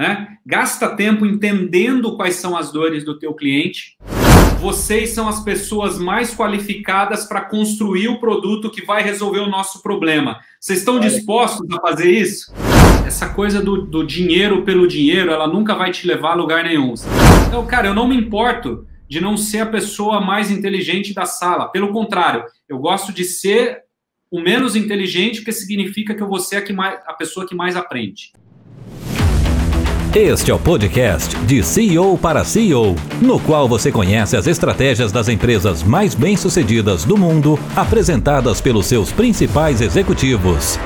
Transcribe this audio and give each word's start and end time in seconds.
né? 0.00 0.38
Gasta 0.46 0.96
tempo 0.96 1.26
entendendo 1.26 2.16
quais 2.16 2.36
são 2.36 2.56
as 2.56 2.72
dores 2.72 3.04
do 3.04 3.18
teu 3.18 3.34
cliente. 3.34 3.98
Vocês 4.58 5.10
são 5.10 5.28
as 5.28 5.44
pessoas 5.44 5.98
mais 5.98 6.34
qualificadas 6.34 7.26
para 7.26 7.42
construir 7.42 8.08
o 8.08 8.18
produto 8.18 8.70
que 8.70 8.82
vai 8.82 9.02
resolver 9.02 9.40
o 9.40 9.50
nosso 9.50 9.82
problema. 9.82 10.40
Vocês 10.58 10.78
estão 10.78 10.98
dispostos 10.98 11.70
a 11.70 11.78
fazer 11.82 12.10
isso? 12.10 12.50
Essa 13.06 13.28
coisa 13.28 13.60
do, 13.60 13.82
do 13.82 14.02
dinheiro 14.02 14.62
pelo 14.62 14.88
dinheiro, 14.88 15.32
ela 15.32 15.46
nunca 15.46 15.74
vai 15.74 15.90
te 15.90 16.06
levar 16.06 16.30
a 16.30 16.34
lugar 16.34 16.64
nenhum. 16.64 16.94
Então, 17.46 17.66
cara, 17.66 17.88
eu 17.88 17.94
não 17.94 18.08
me 18.08 18.16
importo 18.16 18.86
de 19.06 19.20
não 19.20 19.36
ser 19.36 19.60
a 19.60 19.66
pessoa 19.66 20.18
mais 20.18 20.50
inteligente 20.50 21.12
da 21.12 21.26
sala. 21.26 21.68
Pelo 21.68 21.92
contrário, 21.92 22.44
eu 22.66 22.78
gosto 22.78 23.12
de 23.12 23.24
ser 23.24 23.82
o 24.30 24.40
menos 24.40 24.76
inteligente, 24.76 25.40
porque 25.40 25.52
significa 25.52 26.14
que 26.14 26.22
eu 26.22 26.28
vou 26.28 26.40
ser 26.40 26.56
a, 26.56 26.62
que 26.62 26.72
mais, 26.72 26.98
a 27.06 27.12
pessoa 27.12 27.46
que 27.46 27.54
mais 27.54 27.76
aprende. 27.76 28.32
Este 30.12 30.50
é 30.50 30.54
o 30.54 30.58
podcast 30.58 31.36
de 31.44 31.62
CEO 31.62 32.18
para 32.18 32.44
CEO, 32.44 32.96
no 33.22 33.38
qual 33.38 33.68
você 33.68 33.92
conhece 33.92 34.36
as 34.36 34.48
estratégias 34.48 35.12
das 35.12 35.28
empresas 35.28 35.84
mais 35.84 36.16
bem-sucedidas 36.16 37.04
do 37.04 37.16
mundo, 37.16 37.56
apresentadas 37.76 38.60
pelos 38.60 38.86
seus 38.86 39.12
principais 39.12 39.80
executivos. 39.80 40.80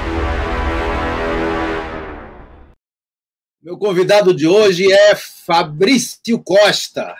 Meu 3.62 3.78
convidado 3.78 4.34
de 4.34 4.46
hoje 4.46 4.92
é 4.92 5.16
Fabrício 5.16 6.38
Costa. 6.40 7.16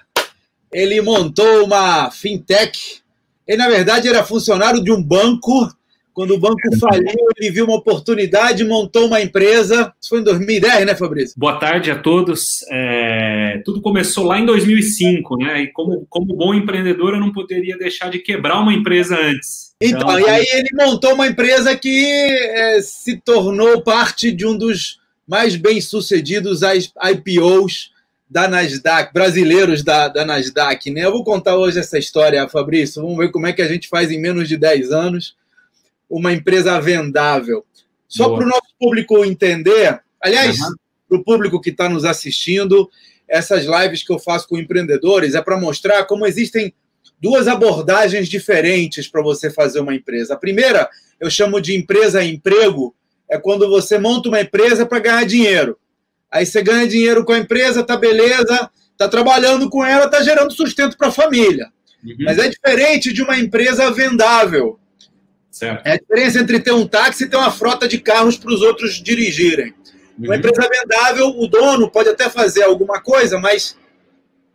Ele 0.70 1.00
montou 1.00 1.64
uma 1.64 2.10
fintech. 2.10 3.00
Ele, 3.48 3.56
na 3.56 3.68
verdade, 3.70 4.08
era 4.08 4.22
funcionário 4.22 4.84
de 4.84 4.92
um 4.92 5.02
banco 5.02 5.74
quando 6.14 6.30
o 6.30 6.38
banco 6.38 6.60
faliu, 6.78 7.26
ele 7.36 7.50
viu 7.50 7.64
uma 7.64 7.76
oportunidade, 7.76 8.64
montou 8.64 9.06
uma 9.06 9.20
empresa. 9.20 9.92
Isso 10.00 10.10
foi 10.10 10.20
em 10.20 10.24
2010, 10.24 10.86
né, 10.86 10.94
Fabrício? 10.94 11.34
Boa 11.36 11.58
tarde 11.58 11.90
a 11.90 11.98
todos. 11.98 12.64
É, 12.70 13.60
tudo 13.64 13.82
começou 13.82 14.24
lá 14.24 14.38
em 14.38 14.46
2005, 14.46 15.36
né? 15.36 15.62
E 15.62 15.72
como, 15.72 16.06
como 16.08 16.36
bom 16.36 16.54
empreendedor, 16.54 17.14
eu 17.14 17.20
não 17.20 17.32
poderia 17.32 17.76
deixar 17.76 18.10
de 18.10 18.20
quebrar 18.20 18.60
uma 18.60 18.72
empresa 18.72 19.18
antes. 19.20 19.74
Então, 19.80 20.02
então 20.02 20.20
e 20.20 20.30
aí 20.30 20.46
ele 20.52 20.70
montou 20.72 21.14
uma 21.14 21.26
empresa 21.26 21.76
que 21.76 22.06
é, 22.06 22.80
se 22.80 23.16
tornou 23.16 23.82
parte 23.82 24.30
de 24.30 24.46
um 24.46 24.56
dos 24.56 25.00
mais 25.26 25.56
bem-sucedidos 25.56 26.60
IPOs 26.62 27.90
da 28.30 28.46
Nasdaq, 28.46 29.12
brasileiros 29.12 29.82
da, 29.82 30.06
da 30.06 30.24
Nasdaq, 30.24 30.90
né? 30.90 31.04
Eu 31.04 31.12
vou 31.12 31.24
contar 31.24 31.56
hoje 31.56 31.80
essa 31.80 31.98
história, 31.98 32.48
Fabrício. 32.48 33.02
Vamos 33.02 33.18
ver 33.18 33.32
como 33.32 33.48
é 33.48 33.52
que 33.52 33.62
a 33.62 33.68
gente 33.68 33.88
faz 33.88 34.12
em 34.12 34.20
menos 34.20 34.48
de 34.48 34.56
10 34.56 34.92
anos 34.92 35.34
uma 36.08 36.32
empresa 36.32 36.80
vendável. 36.80 37.64
Só 38.08 38.34
para 38.34 38.44
o 38.44 38.48
nosso 38.48 38.74
público 38.78 39.24
entender, 39.24 40.00
aliás, 40.20 40.60
uhum. 40.60 40.74
para 41.08 41.18
o 41.18 41.24
público 41.24 41.60
que 41.60 41.70
está 41.70 41.88
nos 41.88 42.04
assistindo, 42.04 42.88
essas 43.28 43.64
lives 43.64 44.02
que 44.04 44.12
eu 44.12 44.18
faço 44.18 44.46
com 44.48 44.58
empreendedores 44.58 45.34
é 45.34 45.42
para 45.42 45.58
mostrar 45.58 46.04
como 46.04 46.26
existem 46.26 46.72
duas 47.20 47.48
abordagens 47.48 48.28
diferentes 48.28 49.08
para 49.08 49.22
você 49.22 49.50
fazer 49.50 49.80
uma 49.80 49.94
empresa. 49.94 50.34
A 50.34 50.38
primeira, 50.38 50.88
eu 51.18 51.30
chamo 51.30 51.60
de 51.60 51.74
empresa 51.74 52.22
emprego, 52.22 52.94
é 53.28 53.38
quando 53.38 53.68
você 53.68 53.98
monta 53.98 54.28
uma 54.28 54.40
empresa 54.40 54.84
para 54.84 54.98
ganhar 54.98 55.24
dinheiro. 55.24 55.78
Aí 56.30 56.44
você 56.44 56.62
ganha 56.62 56.86
dinheiro 56.86 57.24
com 57.24 57.32
a 57.32 57.38
empresa, 57.38 57.82
tá 57.82 57.96
beleza, 57.96 58.70
tá 58.96 59.08
trabalhando 59.08 59.70
com 59.70 59.84
ela, 59.84 60.08
tá 60.08 60.22
gerando 60.22 60.52
sustento 60.52 60.96
para 60.96 61.08
a 61.08 61.12
família. 61.12 61.72
Uhum. 62.04 62.16
Mas 62.20 62.38
é 62.38 62.48
diferente 62.48 63.12
de 63.12 63.22
uma 63.22 63.38
empresa 63.38 63.90
vendável. 63.90 64.78
Certo. 65.54 65.86
É 65.86 65.92
a 65.92 65.96
diferença 65.96 66.40
entre 66.40 66.58
ter 66.58 66.72
um 66.72 66.84
táxi 66.84 67.24
e 67.24 67.28
ter 67.30 67.36
uma 67.36 67.52
frota 67.52 67.86
de 67.86 68.00
carros 68.00 68.36
para 68.36 68.52
os 68.52 68.60
outros 68.60 68.94
dirigirem. 68.94 69.72
Uhum. 70.18 70.24
Uma 70.24 70.36
empresa 70.36 70.68
vendável, 70.68 71.28
o 71.28 71.46
dono 71.46 71.88
pode 71.88 72.08
até 72.08 72.28
fazer 72.28 72.64
alguma 72.64 73.00
coisa, 73.00 73.38
mas 73.38 73.78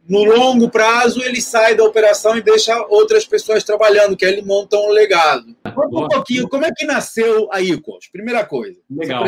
no 0.10 0.26
longo 0.26 0.70
prazo 0.70 1.24
ele 1.24 1.40
sai 1.40 1.74
da 1.74 1.86
operação 1.86 2.36
e 2.36 2.42
deixa 2.42 2.78
outras 2.90 3.26
pessoas 3.26 3.64
trabalhando, 3.64 4.18
que 4.18 4.26
aí 4.26 4.34
ele 4.34 4.42
monta 4.42 4.76
um 4.76 4.90
legado. 4.90 5.56
Conta 5.74 6.00
um 6.00 6.08
pouquinho, 6.10 6.50
como 6.50 6.66
é 6.66 6.72
que 6.76 6.86
nasceu 6.86 7.48
a 7.50 7.62
Icos? 7.62 8.10
Primeira 8.12 8.46
coisa. 8.46 8.78
Legal. 8.92 9.24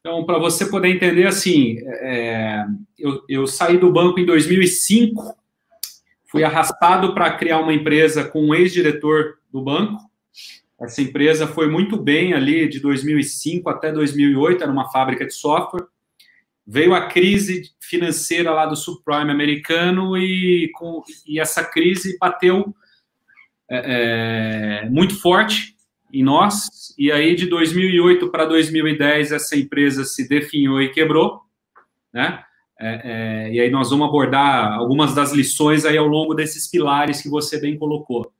Então, 0.00 0.26
para 0.26 0.40
você 0.40 0.66
poder 0.66 0.88
entender, 0.88 1.28
assim, 1.28 1.78
é, 1.86 2.64
eu, 2.98 3.22
eu 3.28 3.46
saí 3.46 3.78
do 3.78 3.92
banco 3.92 4.18
em 4.18 4.26
2005, 4.26 5.36
fui 6.26 6.42
arrastado 6.42 7.14
para 7.14 7.30
criar 7.36 7.60
uma 7.60 7.72
empresa 7.72 8.24
com 8.24 8.40
um 8.40 8.54
ex-diretor 8.54 9.38
do 9.52 9.62
banco. 9.62 10.00
Essa 10.80 11.02
empresa 11.02 11.46
foi 11.46 11.68
muito 11.68 11.96
bem 11.96 12.32
ali 12.32 12.68
de 12.68 12.80
2005 12.80 13.68
até 13.68 13.92
2008, 13.92 14.62
era 14.62 14.72
uma 14.72 14.90
fábrica 14.90 15.26
de 15.26 15.34
software. 15.34 15.86
Veio 16.66 16.94
a 16.94 17.06
crise 17.06 17.70
financeira 17.80 18.50
lá 18.52 18.64
do 18.64 18.76
subprime 18.76 19.30
americano 19.30 20.16
e, 20.16 20.70
com, 20.74 21.02
e 21.26 21.40
essa 21.40 21.64
crise 21.64 22.16
bateu 22.18 22.74
é, 23.68 24.82
é 24.84 24.88
muito 24.88 25.20
forte 25.20 25.74
em 26.12 26.22
nós. 26.22 26.94
E 26.98 27.10
aí, 27.10 27.34
de 27.34 27.46
2008 27.46 28.30
para 28.30 28.44
2010, 28.46 29.32
essa 29.32 29.56
empresa 29.56 30.04
se 30.04 30.28
definhou 30.28 30.80
e 30.80 30.90
quebrou, 30.90 31.40
né? 32.12 32.42
É, 32.82 33.00
é, 33.04 33.52
e 33.52 33.60
aí 33.60 33.70
nós 33.70 33.90
vamos 33.90 34.08
abordar 34.08 34.72
algumas 34.72 35.14
das 35.14 35.32
lições 35.32 35.84
aí 35.84 35.98
ao 35.98 36.06
longo 36.06 36.32
desses 36.32 36.66
pilares 36.66 37.20
que 37.20 37.28
você 37.28 37.60
bem 37.60 37.76
colocou. 37.76 38.32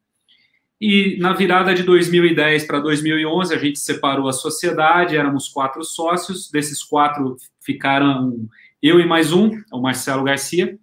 E 0.81 1.19
na 1.19 1.35
virada 1.35 1.75
de 1.75 1.83
2010 1.83 2.65
para 2.65 2.81
2011, 2.81 3.55
a 3.55 3.59
gente 3.59 3.79
separou 3.79 4.29
a 4.29 4.33
sociedade, 4.33 5.17
éramos 5.17 5.49
quatro 5.49 5.85
sócios, 5.85 6.51
desses 6.51 6.83
quatro 6.83 7.37
ficaram 7.61 8.49
eu 8.83 8.99
e 8.99 9.05
mais 9.05 9.31
um, 9.33 9.51
o 9.71 9.81
Marcelo 9.81 10.25
Garcia, 10.25 10.79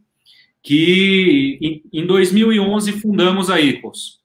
que 0.62 1.82
em 1.92 2.06
2011 2.06 2.92
fundamos 2.94 3.50
a 3.50 3.60
Ecos. 3.60 4.20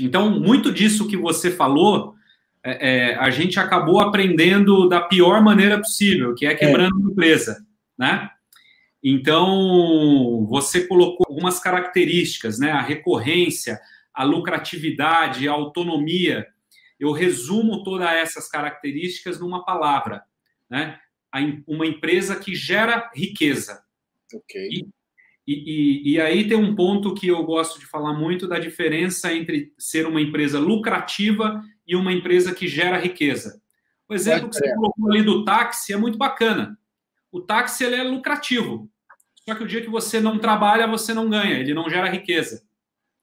Então, 0.00 0.30
muito 0.40 0.72
disso 0.72 1.06
que 1.06 1.16
você 1.16 1.50
falou, 1.50 2.14
é, 2.64 3.10
é, 3.10 3.14
a 3.16 3.30
gente 3.30 3.60
acabou 3.60 4.00
aprendendo 4.00 4.88
da 4.88 5.00
pior 5.00 5.42
maneira 5.42 5.78
possível, 5.78 6.34
que 6.34 6.46
é 6.46 6.54
quebrando 6.54 6.98
é. 6.98 7.12
empresa, 7.12 7.64
né? 7.96 8.28
Então, 9.02 10.46
você 10.48 10.86
colocou 10.86 11.26
algumas 11.28 11.58
características, 11.58 12.58
né? 12.58 12.70
A 12.70 12.82
recorrência, 12.82 13.80
a 14.14 14.24
lucratividade, 14.24 15.48
a 15.48 15.52
autonomia. 15.52 16.46
Eu 16.98 17.12
resumo 17.12 17.82
todas 17.82 18.10
essas 18.10 18.48
características 18.48 19.40
numa 19.40 19.64
palavra, 19.64 20.22
né? 20.68 20.98
Uma 21.66 21.86
empresa 21.86 22.36
que 22.36 22.54
gera 22.54 23.10
riqueza. 23.14 23.82
Ok. 24.34 24.68
E, 25.46 25.52
e, 25.52 26.12
e, 26.12 26.20
aí 26.20 26.46
tem 26.46 26.56
um 26.56 26.74
ponto 26.76 27.14
que 27.14 27.26
eu 27.26 27.42
gosto 27.42 27.80
de 27.80 27.86
falar 27.86 28.12
muito 28.12 28.46
da 28.46 28.58
diferença 28.58 29.32
entre 29.32 29.72
ser 29.78 30.06
uma 30.06 30.20
empresa 30.20 30.60
lucrativa 30.60 31.64
e 31.86 31.96
uma 31.96 32.12
empresa 32.12 32.54
que 32.54 32.68
gera 32.68 32.98
riqueza. 32.98 33.60
O 34.08 34.14
exemplo 34.14 34.48
que 34.48 34.56
você 34.56 34.74
colocou 34.74 35.10
ali 35.10 35.22
do 35.22 35.44
táxi 35.44 35.92
é 35.92 35.96
muito 35.96 36.18
bacana. 36.18 36.78
O 37.32 37.40
táxi 37.40 37.84
ele 37.84 37.96
é 37.96 38.02
lucrativo. 38.02 38.90
Só 39.48 39.54
que 39.54 39.64
o 39.64 39.66
dia 39.66 39.80
que 39.80 39.90
você 39.90 40.20
não 40.20 40.38
trabalha, 40.38 40.86
você 40.86 41.14
não 41.14 41.28
ganha, 41.28 41.58
ele 41.58 41.74
não 41.74 41.88
gera 41.88 42.08
riqueza. 42.08 42.62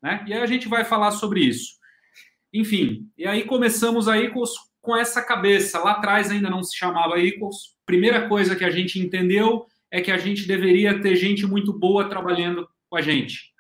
Né? 0.02 0.24
E 0.28 0.34
aí 0.34 0.41
a 0.41 0.46
gente 0.46 0.68
vai 0.68 0.85
falar 0.85 1.12
sobre 1.12 1.41
isso. 1.41 1.78
Enfim, 2.53 3.08
e 3.18 3.25
aí 3.25 3.44
começamos 3.44 4.08
aí 4.08 4.30
com, 4.30 4.44
com 4.81 4.96
essa 4.96 5.22
cabeça. 5.22 5.80
Lá 5.80 5.91
atrás 5.91 6.31
ainda 6.31 6.50
não 6.50 6.63
se 6.63 6.75
chamava 6.78 7.19
Equals. 7.19 7.75
Primeira 7.85 8.28
coisa 8.28 8.56
que 8.56 8.63
a 8.63 8.69
gente 8.69 9.00
entendeu 9.00 9.66
é 9.91 10.02
que 10.02 10.12
a 10.12 10.18
gente 10.18 10.47
deveria 10.47 11.02
ter 11.02 11.16
gente 11.16 11.46
muito 11.46 11.74
boa 11.74 12.09
trabalhando 12.09 12.68
com 12.90 12.97
a 12.97 13.02
gente. 13.02 13.52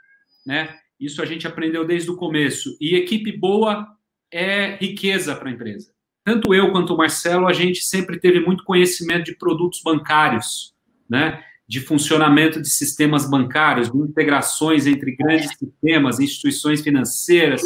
Né? 0.45 0.77
Isso 0.99 1.21
a 1.21 1.25
gente 1.25 1.47
aprendeu 1.47 1.85
desde 1.85 2.09
o 2.09 2.17
começo. 2.17 2.77
E 2.79 2.95
equipe 2.95 3.31
boa 3.31 3.87
é 4.31 4.75
riqueza 4.75 5.35
para 5.35 5.49
a 5.49 5.51
empresa. 5.51 5.91
Tanto 6.23 6.53
eu 6.53 6.71
quanto 6.71 6.93
o 6.93 6.97
Marcelo, 6.97 7.47
a 7.47 7.53
gente 7.53 7.81
sempre 7.81 8.19
teve 8.19 8.39
muito 8.41 8.63
conhecimento 8.63 9.25
de 9.25 9.37
produtos 9.37 9.81
bancários, 9.81 10.75
né? 11.09 11.41
De 11.67 11.81
funcionamento 11.81 12.61
de 12.61 12.69
sistemas 12.69 13.29
bancários, 13.29 13.91
de 13.91 13.97
integrações 13.97 14.87
entre 14.87 15.15
grandes 15.15 15.49
sistemas, 15.57 16.19
instituições 16.19 16.81
financeiras, 16.81 17.61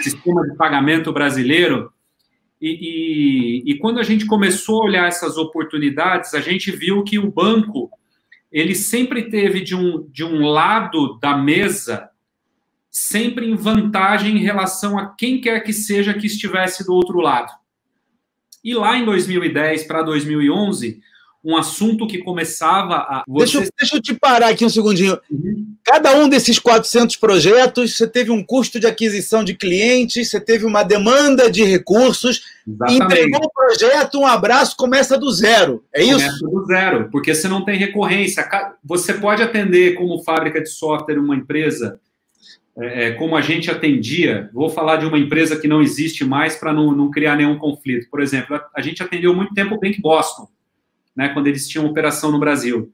sistema 0.00 0.42
de 0.48 0.56
pagamento 0.56 1.12
brasileiro. 1.12 1.92
E, 2.60 2.70
e, 3.66 3.72
e, 3.72 3.78
quando 3.78 3.98
a 3.98 4.02
gente 4.02 4.24
começou 4.24 4.82
a 4.82 4.86
olhar 4.86 5.08
essas 5.08 5.36
oportunidades, 5.36 6.32
a 6.32 6.40
gente 6.40 6.70
viu 6.70 7.02
que 7.02 7.18
o 7.18 7.30
banco 7.30 7.90
ele 8.50 8.74
sempre 8.74 9.28
teve 9.28 9.60
de 9.60 9.74
um, 9.74 10.06
de 10.10 10.24
um 10.24 10.46
lado 10.46 11.18
da 11.18 11.36
mesa, 11.36 12.08
sempre 12.90 13.46
em 13.46 13.56
vantagem 13.56 14.36
em 14.36 14.40
relação 14.40 14.98
a 14.98 15.14
quem 15.14 15.40
quer 15.40 15.60
que 15.60 15.72
seja 15.72 16.14
que 16.14 16.26
estivesse 16.26 16.84
do 16.84 16.94
outro 16.94 17.18
lado. 17.20 17.50
E 18.62 18.74
lá 18.74 18.96
em 18.96 19.04
2010 19.04 19.84
para 19.84 20.02
2011, 20.02 21.02
um 21.44 21.56
assunto 21.56 22.06
que 22.06 22.18
começava 22.18 22.94
a. 22.94 23.24
Você... 23.26 23.58
Deixa, 23.58 23.72
deixa, 23.78 23.96
eu 23.96 24.02
te 24.02 24.14
parar 24.14 24.48
aqui 24.48 24.64
um 24.64 24.68
segundinho. 24.68 25.18
Uhum. 25.30 25.74
Cada 25.84 26.14
um 26.16 26.28
desses 26.28 26.58
400 26.58 27.16
projetos, 27.16 27.96
você 27.96 28.06
teve 28.06 28.30
um 28.30 28.44
custo 28.44 28.78
de 28.78 28.86
aquisição 28.86 29.42
de 29.42 29.54
clientes, 29.54 30.30
você 30.30 30.40
teve 30.40 30.64
uma 30.64 30.84
demanda 30.84 31.50
de 31.50 31.64
recursos, 31.64 32.42
Exatamente. 32.66 33.04
entregou 33.04 33.40
o 33.44 33.50
projeto, 33.52 34.20
um 34.20 34.26
abraço, 34.26 34.76
começa 34.76 35.18
do 35.18 35.30
zero. 35.32 35.84
É 35.92 36.02
isso? 36.02 36.18
Começa 36.18 36.46
do 36.46 36.66
zero, 36.66 37.08
porque 37.10 37.34
você 37.34 37.48
não 37.48 37.64
tem 37.64 37.76
recorrência. 37.76 38.48
Você 38.84 39.14
pode 39.14 39.42
atender 39.42 39.94
como 39.94 40.22
fábrica 40.22 40.60
de 40.60 40.68
software 40.68 41.18
uma 41.18 41.34
empresa. 41.34 41.98
É, 42.78 43.08
é 43.08 43.10
como 43.12 43.36
a 43.36 43.40
gente 43.40 43.68
atendia, 43.68 44.48
vou 44.54 44.70
falar 44.70 44.96
de 44.96 45.06
uma 45.06 45.18
empresa 45.18 45.56
que 45.56 45.66
não 45.66 45.82
existe 45.82 46.24
mais 46.24 46.54
para 46.54 46.72
não, 46.72 46.92
não 46.92 47.10
criar 47.10 47.34
nenhum 47.34 47.58
conflito. 47.58 48.08
Por 48.08 48.22
exemplo, 48.22 48.54
a, 48.54 48.64
a 48.76 48.80
gente 48.80 49.02
atendeu 49.02 49.34
muito 49.34 49.52
tempo 49.52 49.74
o 49.74 49.80
Bank 49.80 50.00
Boston 50.00 50.46
né, 51.16 51.28
quando 51.30 51.46
eles 51.46 51.68
tinham 51.68 51.86
operação 51.86 52.30
no 52.30 52.38
Brasil. 52.38 52.92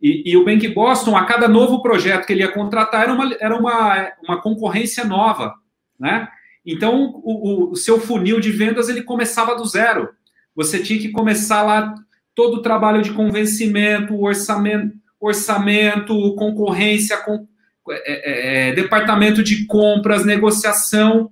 E, 0.00 0.32
e, 0.32 0.36
o 0.36 0.44
Bank 0.44 0.66
Boston, 0.68 1.16
a 1.16 1.24
cada 1.24 1.48
novo 1.48 1.80
projeto 1.80 2.26
que 2.26 2.32
ele 2.32 2.42
ia 2.42 2.52
contratar, 2.52 3.02
era 3.02 3.12
uma, 3.12 3.34
era 3.40 3.56
uma, 3.56 4.12
uma 4.22 4.40
concorrência 4.42 5.04
nova, 5.04 5.54
né? 5.98 6.28
Então, 6.66 7.20
o, 7.22 7.72
o, 7.72 7.76
seu 7.76 8.00
funil 8.00 8.40
de 8.40 8.50
vendas, 8.50 8.88
ele 8.88 9.02
começava 9.02 9.54
do 9.54 9.64
zero. 9.64 10.08
Você 10.56 10.78
tinha 10.78 10.98
que 10.98 11.10
começar 11.10 11.62
lá 11.62 11.94
todo 12.34 12.56
o 12.56 12.62
trabalho 12.62 13.02
de 13.02 13.12
convencimento, 13.12 14.18
orçamento, 14.20 14.94
orçamento 15.20 16.34
concorrência, 16.36 17.18
com, 17.18 17.46
é, 17.90 18.12
é, 18.12 18.68
é 18.70 18.72
departamento 18.72 19.42
de 19.42 19.66
compras, 19.66 20.24
negociação, 20.24 21.30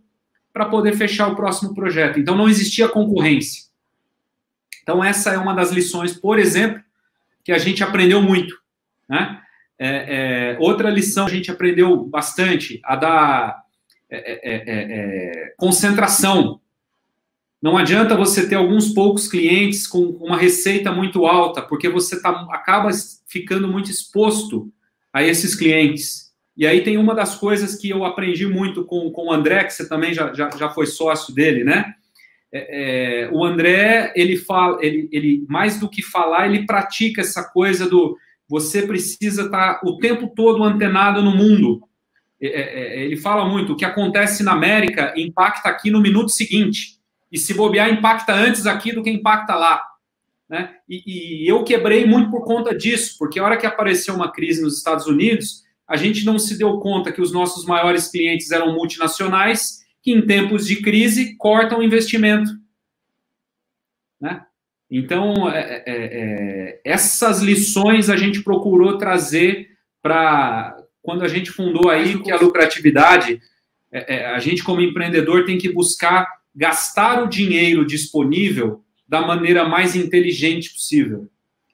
para 0.53 0.67
poder 0.67 0.94
fechar 0.97 1.29
o 1.29 1.37
próximo 1.37 1.75
projeto. 1.75 2.20
Então, 2.20 2.37
não 2.37 2.49
existia 2.49 2.88
concorrência. 2.88 3.71
Então, 4.82 5.02
essa 5.02 5.31
é 5.31 5.38
uma 5.38 5.55
das 5.55 5.70
lições, 5.70 6.12
por 6.12 6.38
exemplo, 6.38 6.82
que 7.44 7.52
a 7.52 7.58
gente 7.58 7.82
aprendeu 7.82 8.20
muito. 8.23 8.56
Né? 9.08 9.40
É, 9.79 9.88
é, 9.88 10.56
outra 10.61 10.90
lição 10.90 11.26
que 11.26 11.32
a 11.32 11.37
gente 11.37 11.50
aprendeu 11.50 12.05
bastante, 12.05 12.81
a 12.84 12.96
da 12.96 13.62
é, 14.14 14.17
é, 14.19 14.56
é, 14.56 14.62
é, 14.67 15.55
concentração. 15.56 16.61
Não 17.62 17.79
adianta 17.79 18.14
você 18.14 18.46
ter 18.46 18.56
alguns 18.56 18.93
poucos 18.93 19.26
clientes 19.26 19.87
com 19.87 20.00
uma 20.20 20.37
receita 20.37 20.93
muito 20.93 21.25
alta, 21.25 21.62
porque 21.62 21.88
você 21.88 22.20
tá, 22.20 22.46
acaba 22.50 22.90
ficando 23.26 23.69
muito 23.69 23.90
exposto 23.90 24.70
a 25.12 25.23
esses 25.23 25.55
clientes. 25.55 26.31
E 26.55 26.67
aí 26.67 26.82
tem 26.82 26.99
uma 26.99 27.14
das 27.14 27.37
coisas 27.37 27.75
que 27.75 27.88
eu 27.88 28.05
aprendi 28.05 28.46
muito 28.46 28.84
com, 28.84 29.11
com 29.11 29.29
o 29.29 29.32
André, 29.32 29.64
que 29.64 29.73
você 29.73 29.88
também 29.88 30.12
já, 30.12 30.34
já, 30.34 30.50
já 30.50 30.69
foi 30.69 30.87
sócio 30.87 31.34
dele, 31.34 31.64
né? 31.64 31.94
É, 32.52 33.25
é, 33.25 33.31
o 33.32 33.44
André, 33.44 34.12
ele 34.14 34.37
fala, 34.37 34.78
ele, 34.84 35.08
ele, 35.10 35.46
mais 35.49 35.81
do 35.81 35.88
que 35.88 36.02
falar, 36.02 36.46
ele 36.46 36.66
pratica 36.66 37.22
essa 37.22 37.44
coisa 37.44 37.88
do 37.88 38.16
você 38.49 38.82
precisa 38.82 39.44
estar 39.44 39.81
o 39.82 39.96
tempo 39.96 40.28
todo 40.28 40.62
antenado 40.62 41.22
no 41.22 41.34
mundo. 41.34 41.81
É, 42.38 42.46
é, 42.49 43.00
é, 43.00 43.04
ele 43.04 43.16
fala 43.16 43.49
muito, 43.49 43.72
o 43.72 43.76
que 43.76 43.84
acontece 43.84 44.43
na 44.43 44.52
América 44.52 45.14
impacta 45.16 45.70
aqui 45.70 45.90
no 45.90 46.02
minuto 46.02 46.31
seguinte. 46.31 46.99
E 47.31 47.38
se 47.38 47.54
bobear, 47.54 47.90
impacta 47.90 48.34
antes 48.34 48.66
aqui 48.66 48.93
do 48.93 49.02
que 49.02 49.08
impacta 49.08 49.55
lá. 49.55 49.82
Né? 50.50 50.75
E, 50.87 51.44
e 51.44 51.48
eu 51.48 51.64
quebrei 51.64 52.05
muito 52.05 52.31
por 52.31 52.44
conta 52.44 52.76
disso, 52.76 53.16
porque 53.19 53.38
a 53.38 53.44
hora 53.44 53.56
que 53.56 53.64
apareceu 53.64 54.14
uma 54.14 54.31
crise 54.31 54.60
nos 54.60 54.76
Estados 54.76 55.06
Unidos, 55.06 55.62
a 55.88 55.96
gente 55.96 56.26
não 56.26 56.38
se 56.38 56.58
deu 56.58 56.78
conta 56.78 57.10
que 57.10 57.22
os 57.22 57.32
nossos 57.32 57.64
maiores 57.64 58.08
clientes 58.08 58.50
eram 58.50 58.75
multinacionais 58.75 59.81
que 60.02 60.12
em 60.12 60.26
tempos 60.26 60.66
de 60.66 60.82
crise 60.82 61.37
cortam 61.37 61.78
o 61.78 61.82
investimento. 61.82 62.50
Né? 64.20 64.44
Então, 64.90 65.49
é, 65.49 65.60
é, 65.60 65.82
é, 65.87 66.81
essas 66.84 67.40
lições 67.40 68.10
a 68.10 68.16
gente 68.16 68.43
procurou 68.43 68.99
trazer 68.99 69.70
para 70.02 70.76
quando 71.00 71.25
a 71.25 71.28
gente 71.28 71.50
fundou 71.50 71.90
aí 71.90 72.20
que 72.22 72.31
a 72.31 72.37
lucratividade, 72.37 73.40
é, 73.90 74.16
é, 74.16 74.26
a 74.26 74.38
gente 74.38 74.62
como 74.62 74.81
empreendedor 74.81 75.44
tem 75.44 75.58
que 75.58 75.72
buscar 75.72 76.28
gastar 76.55 77.22
o 77.22 77.28
dinheiro 77.28 77.87
disponível 77.87 78.84
da 79.08 79.22
maneira 79.22 79.66
mais 79.66 79.96
inteligente 79.96 80.72
possível. 80.72 81.28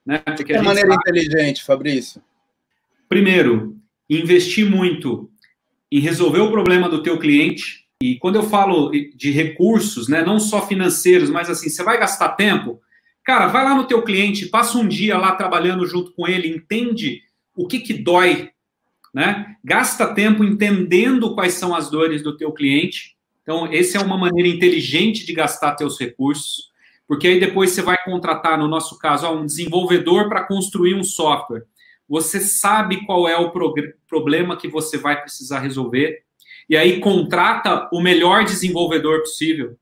Né? 0.06 0.18
Porque 0.18 0.44
que 0.44 0.58
maneira 0.60 0.88
sabe... 0.88 1.00
inteligente, 1.00 1.64
Fabrício? 1.64 2.22
Primeiro, 3.08 3.76
investir 4.08 4.68
muito 4.68 5.30
em 5.90 6.00
resolver 6.00 6.40
o 6.40 6.50
problema 6.50 6.88
do 6.88 7.02
teu 7.02 7.18
cliente, 7.18 7.87
e 8.00 8.16
quando 8.16 8.36
eu 8.36 8.44
falo 8.44 8.92
de 8.92 9.32
recursos, 9.32 10.06
né, 10.06 10.22
não 10.22 10.38
só 10.38 10.64
financeiros, 10.66 11.30
mas 11.30 11.50
assim, 11.50 11.68
você 11.68 11.82
vai 11.82 11.98
gastar 11.98 12.30
tempo, 12.30 12.80
cara, 13.24 13.48
vai 13.48 13.64
lá 13.64 13.74
no 13.74 13.88
teu 13.88 14.02
cliente, 14.02 14.46
passa 14.46 14.78
um 14.78 14.86
dia 14.86 15.18
lá 15.18 15.32
trabalhando 15.32 15.84
junto 15.84 16.12
com 16.12 16.28
ele, 16.28 16.48
entende 16.48 17.22
o 17.56 17.66
que 17.66 17.80
que 17.80 17.92
dói, 17.92 18.50
né? 19.12 19.56
Gasta 19.64 20.14
tempo 20.14 20.44
entendendo 20.44 21.34
quais 21.34 21.54
são 21.54 21.74
as 21.74 21.90
dores 21.90 22.22
do 22.22 22.36
teu 22.36 22.52
cliente. 22.52 23.16
Então, 23.42 23.66
essa 23.66 23.98
é 23.98 24.00
uma 24.00 24.16
maneira 24.16 24.48
inteligente 24.48 25.26
de 25.26 25.32
gastar 25.32 25.74
teus 25.74 25.98
recursos, 25.98 26.70
porque 27.06 27.26
aí 27.26 27.40
depois 27.40 27.70
você 27.70 27.82
vai 27.82 27.96
contratar, 28.04 28.56
no 28.56 28.68
nosso 28.68 28.96
caso, 28.98 29.28
um 29.28 29.44
desenvolvedor 29.44 30.28
para 30.28 30.46
construir 30.46 30.94
um 30.94 31.02
software. 31.02 31.64
Você 32.08 32.38
sabe 32.38 33.04
qual 33.04 33.28
é 33.28 33.36
o 33.36 33.50
problema 34.06 34.56
que 34.56 34.68
você 34.68 34.96
vai 34.96 35.20
precisar 35.20 35.58
resolver 35.58 36.27
e 36.68 36.76
aí 36.76 37.00
contrata 37.00 37.88
o 37.92 38.00
melhor 38.00 38.44
desenvolvedor 38.44 39.20
possível, 39.20 39.76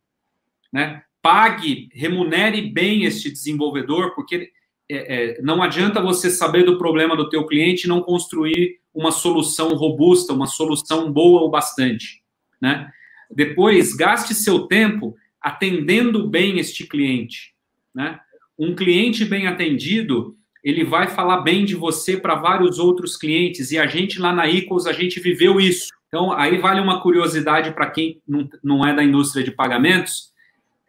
né? 0.72 1.02
Pague, 1.20 1.88
remunere 1.92 2.62
bem 2.62 3.04
este 3.04 3.30
desenvolvedor, 3.30 4.14
porque 4.14 4.52
é, 4.88 5.38
é, 5.38 5.42
não 5.42 5.60
adianta 5.62 6.00
você 6.00 6.30
saber 6.30 6.62
do 6.64 6.78
problema 6.78 7.16
do 7.16 7.28
teu 7.28 7.44
cliente 7.44 7.84
e 7.84 7.88
não 7.88 8.00
construir 8.00 8.78
uma 8.94 9.10
solução 9.10 9.70
robusta, 9.70 10.32
uma 10.32 10.46
solução 10.46 11.12
boa 11.12 11.42
o 11.42 11.50
bastante, 11.50 12.22
né? 12.60 12.90
Depois, 13.28 13.92
gaste 13.92 14.32
seu 14.34 14.68
tempo 14.68 15.16
atendendo 15.40 16.28
bem 16.28 16.60
este 16.60 16.86
cliente, 16.86 17.52
né? 17.92 18.20
Um 18.56 18.74
cliente 18.74 19.24
bem 19.24 19.48
atendido, 19.48 20.36
ele 20.68 20.82
vai 20.82 21.06
falar 21.06 21.42
bem 21.42 21.64
de 21.64 21.76
você 21.76 22.16
para 22.16 22.34
vários 22.34 22.80
outros 22.80 23.16
clientes, 23.16 23.70
e 23.70 23.78
a 23.78 23.86
gente 23.86 24.18
lá 24.18 24.32
na 24.32 24.50
Equals, 24.50 24.84
a 24.84 24.92
gente 24.92 25.20
viveu 25.20 25.60
isso. 25.60 25.90
Então, 26.08 26.32
aí 26.32 26.58
vale 26.58 26.80
uma 26.80 27.00
curiosidade 27.00 27.70
para 27.70 27.88
quem 27.88 28.20
não, 28.64 28.84
é 28.84 28.92
da 28.92 29.04
indústria 29.04 29.44
de 29.44 29.52
pagamentos, 29.52 30.32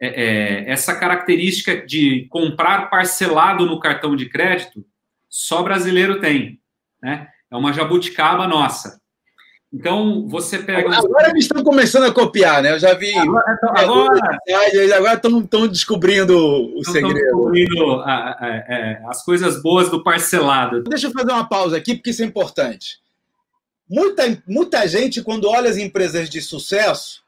é, 0.00 0.08
é, 0.08 0.70
essa 0.70 0.98
característica 0.98 1.86
de 1.86 2.26
comprar 2.28 2.90
parcelado 2.90 3.66
no 3.66 3.78
cartão 3.78 4.16
de 4.16 4.28
crédito, 4.28 4.84
só 5.28 5.62
brasileiro 5.62 6.20
tem, 6.20 6.60
né? 7.00 7.28
É 7.48 7.56
uma 7.56 7.72
jabuticaba 7.72 8.48
nossa. 8.48 9.00
Então, 9.72 10.26
você 10.26 10.58
pega... 10.58 10.96
Agora 10.96 11.28
eles 11.28 11.44
estão 11.44 11.62
começando 11.62 12.04
a 12.04 12.12
copiar, 12.12 12.62
né? 12.62 12.72
Eu 12.72 12.78
já 12.78 12.94
vi... 12.94 13.14
Agora, 13.14 13.54
então, 13.54 13.70
agora, 13.76 14.38
agora 14.96 15.14
estão, 15.14 15.40
estão 15.40 15.68
descobrindo 15.68 16.36
o 16.38 16.78
estão 16.78 16.94
segredo. 16.94 17.14
descobrindo 17.14 17.92
a, 18.00 18.12
a, 18.12 18.46
a, 18.46 18.48
é, 18.48 19.02
as 19.06 19.22
coisas 19.22 19.60
boas 19.62 19.90
do 19.90 20.02
parcelado. 20.02 20.82
Deixa 20.84 21.08
eu 21.08 21.12
fazer 21.12 21.32
uma 21.32 21.46
pausa 21.46 21.76
aqui, 21.76 21.94
porque 21.94 22.10
isso 22.10 22.22
é 22.22 22.26
importante. 22.26 22.98
Muita, 23.88 24.42
muita 24.46 24.86
gente, 24.86 25.22
quando 25.22 25.48
olha 25.48 25.68
as 25.68 25.76
empresas 25.76 26.30
de 26.30 26.40
sucesso, 26.40 27.22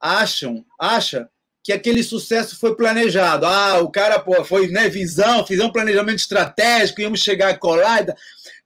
acham, 0.00 0.64
acha 0.78 1.28
que 1.62 1.72
aquele 1.72 2.02
sucesso 2.02 2.58
foi 2.58 2.74
planejado. 2.74 3.46
Ah, 3.46 3.80
o 3.80 3.90
cara 3.90 4.18
pô, 4.18 4.44
foi 4.44 4.68
né, 4.68 4.88
visão, 4.88 5.46
fizemos 5.46 5.70
um 5.70 5.72
planejamento 5.72 6.18
estratégico, 6.18 7.00
íamos 7.00 7.20
chegar 7.20 7.50
a 7.50 7.58
colar. 7.58 8.06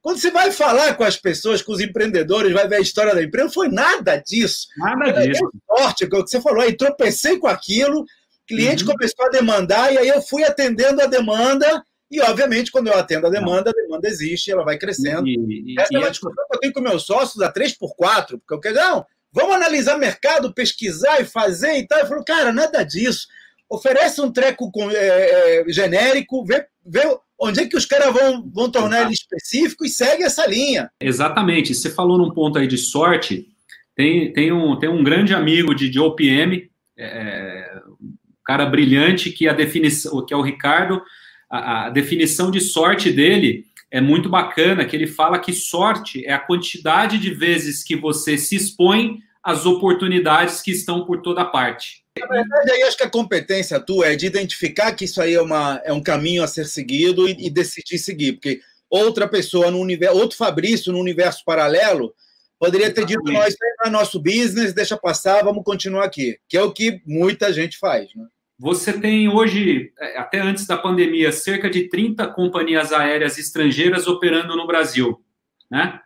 Quando 0.05 0.19
você 0.19 0.29
vai 0.29 0.51
falar 0.51 0.93
com 0.93 1.03
as 1.03 1.17
pessoas, 1.17 1.63
com 1.63 1.71
os 1.71 1.79
empreendedores, 1.79 2.53
vai 2.53 2.67
ver 2.67 2.75
a 2.75 2.79
história 2.79 3.15
da 3.15 3.23
empresa, 3.23 3.49
foi 3.49 3.69
nada 3.69 4.17
disso. 4.17 4.67
Nada 4.77 5.25
disso. 5.25 5.51
Sorte, 5.67 6.05
o 6.05 6.07
que 6.07 6.15
você 6.17 6.39
falou 6.39 6.61
aí, 6.61 6.77
tropecei 6.77 7.39
com 7.39 7.47
aquilo, 7.47 8.05
cliente 8.47 8.83
uhum. 8.83 8.91
começou 8.91 9.25
a 9.25 9.29
demandar, 9.29 9.91
e 9.91 9.97
aí 9.97 10.07
eu 10.07 10.21
fui 10.21 10.43
atendendo 10.43 11.01
a 11.01 11.07
demanda 11.07 11.83
e, 12.11 12.21
obviamente, 12.21 12.71
quando 12.71 12.85
eu 12.85 12.93
atendo 12.93 13.25
a 13.25 13.31
demanda, 13.31 13.71
a 13.71 13.73
demanda 13.73 14.07
existe, 14.07 14.51
ela 14.51 14.63
vai 14.63 14.77
crescendo. 14.77 15.27
E, 15.27 15.73
e, 15.73 15.81
Essa 15.81 15.91
e 15.91 15.95
é 15.95 15.99
uma 15.99 16.11
discussão 16.11 16.45
que 16.51 16.55
eu 16.55 16.59
tenho 16.59 16.73
com 16.73 16.81
meus 16.81 17.03
sócios 17.03 17.41
a 17.41 17.51
3x4, 17.51 18.37
porque 18.37 18.53
eu 18.53 18.59
quero, 18.59 18.75
não, 18.75 19.05
vamos 19.33 19.55
analisar 19.55 19.97
mercado, 19.97 20.53
pesquisar 20.53 21.19
e 21.19 21.25
fazer 21.25 21.79
e 21.79 21.87
tal. 21.87 21.97
Eu 21.97 22.05
falo, 22.05 22.23
cara, 22.23 22.53
nada 22.53 22.83
disso. 22.83 23.27
Oferece 23.67 24.21
um 24.21 24.31
treco 24.31 24.71
com, 24.71 24.91
é, 24.91 25.61
é, 25.61 25.65
genérico, 25.67 26.45
vê, 26.45 26.67
vê 26.85 27.01
onde 27.39 27.59
é 27.59 27.67
que 27.67 27.77
os 27.77 27.85
caras 27.85 28.13
vão, 28.13 28.49
vão 28.53 28.69
tornar 28.69 29.03
ele 29.03 29.13
específico 29.13 29.85
e 29.85 29.89
segue 29.89 30.23
essa 30.23 30.45
linha. 30.47 30.89
Exatamente. 30.99 31.73
Você 31.73 31.89
falou 31.89 32.17
num 32.17 32.31
ponto 32.31 32.57
aí 32.57 32.67
de 32.67 32.77
sorte. 32.77 33.47
Tem, 33.95 34.31
tem, 34.33 34.51
um, 34.51 34.77
tem 34.77 34.89
um 34.89 35.03
grande 35.03 35.33
amigo 35.33 35.73
de, 35.73 35.89
de 35.89 35.99
OPM, 35.99 36.69
é, 36.97 37.81
um 38.01 38.13
cara 38.43 38.65
brilhante, 38.65 39.31
que 39.31 39.47
a 39.47 39.53
definição, 39.53 40.25
que 40.25 40.33
é 40.33 40.37
o 40.37 40.41
Ricardo 40.41 41.01
a, 41.49 41.85
a 41.85 41.89
definição 41.89 42.51
de 42.51 42.59
sorte 42.59 43.11
dele 43.11 43.65
é 43.91 44.01
muito 44.01 44.27
bacana, 44.27 44.85
que 44.85 44.95
ele 44.95 45.07
fala 45.07 45.39
que 45.39 45.53
sorte 45.53 46.25
é 46.25 46.33
a 46.33 46.39
quantidade 46.39 47.17
de 47.17 47.29
vezes 47.29 47.83
que 47.83 47.95
você 47.95 48.37
se 48.37 48.55
expõe 48.55 49.19
às 49.43 49.65
oportunidades 49.65 50.61
que 50.61 50.71
estão 50.71 51.05
por 51.05 51.21
toda 51.21 51.45
parte. 51.45 52.03
Na 52.17 52.27
verdade, 52.27 52.71
aí 52.71 52.83
acho 52.83 52.97
que 52.97 53.03
a 53.03 53.09
competência 53.09 53.79
tua 53.79 54.07
é 54.07 54.15
de 54.15 54.25
identificar 54.25 54.93
que 54.93 55.03
isso 55.05 55.21
aí 55.21 55.33
é, 55.33 55.41
uma, 55.41 55.81
é 55.83 55.91
um 55.91 56.01
caminho 56.01 56.43
a 56.43 56.47
ser 56.47 56.65
seguido 56.65 57.27
e, 57.27 57.47
e 57.47 57.49
decidir 57.49 57.97
seguir, 57.97 58.33
porque 58.33 58.61
outra 58.89 59.27
pessoa 59.27 59.69
no 59.69 59.79
universo, 59.79 60.17
outro 60.17 60.37
Fabrício 60.37 60.93
no 60.93 60.99
universo 60.99 61.43
paralelo, 61.43 62.13
poderia 62.57 62.93
ter 62.93 63.05
dito: 63.05 63.21
nós 63.31 63.55
é 63.85 63.89
nosso 63.89 64.19
business, 64.19 64.73
deixa 64.73 64.97
passar, 64.97 65.43
vamos 65.43 65.63
continuar 65.63 66.05
aqui, 66.05 66.37
que 66.47 66.57
é 66.57 66.61
o 66.61 66.71
que 66.71 67.01
muita 67.05 67.51
gente 67.51 67.77
faz. 67.77 68.13
Né? 68.15 68.25
Você 68.57 68.93
tem 68.93 69.27
hoje, 69.27 69.91
é, 69.99 70.17
até 70.17 70.39
antes 70.39 70.65
da 70.65 70.77
pandemia, 70.77 71.31
cerca 71.31 71.69
de 71.69 71.89
30 71.89 72.27
companhias 72.27 72.93
aéreas 72.93 73.37
estrangeiras 73.37 74.07
operando 74.07 74.55
no 74.55 74.65
Brasil. 74.65 75.21
Né? 75.69 75.99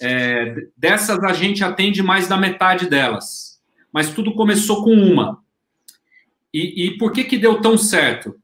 É, 0.00 0.54
dessas, 0.76 1.18
a 1.24 1.32
gente 1.32 1.64
atende 1.64 2.02
mais 2.02 2.28
da 2.28 2.36
metade 2.36 2.88
delas. 2.88 3.58
Mas 3.92 4.10
tudo 4.10 4.34
começou 4.34 4.84
com 4.84 4.92
uma. 4.92 5.42
E, 6.52 6.86
e 6.86 6.98
por 6.98 7.12
que, 7.12 7.24
que 7.24 7.38
deu 7.38 7.60
tão 7.60 7.76
certo? 7.76 8.34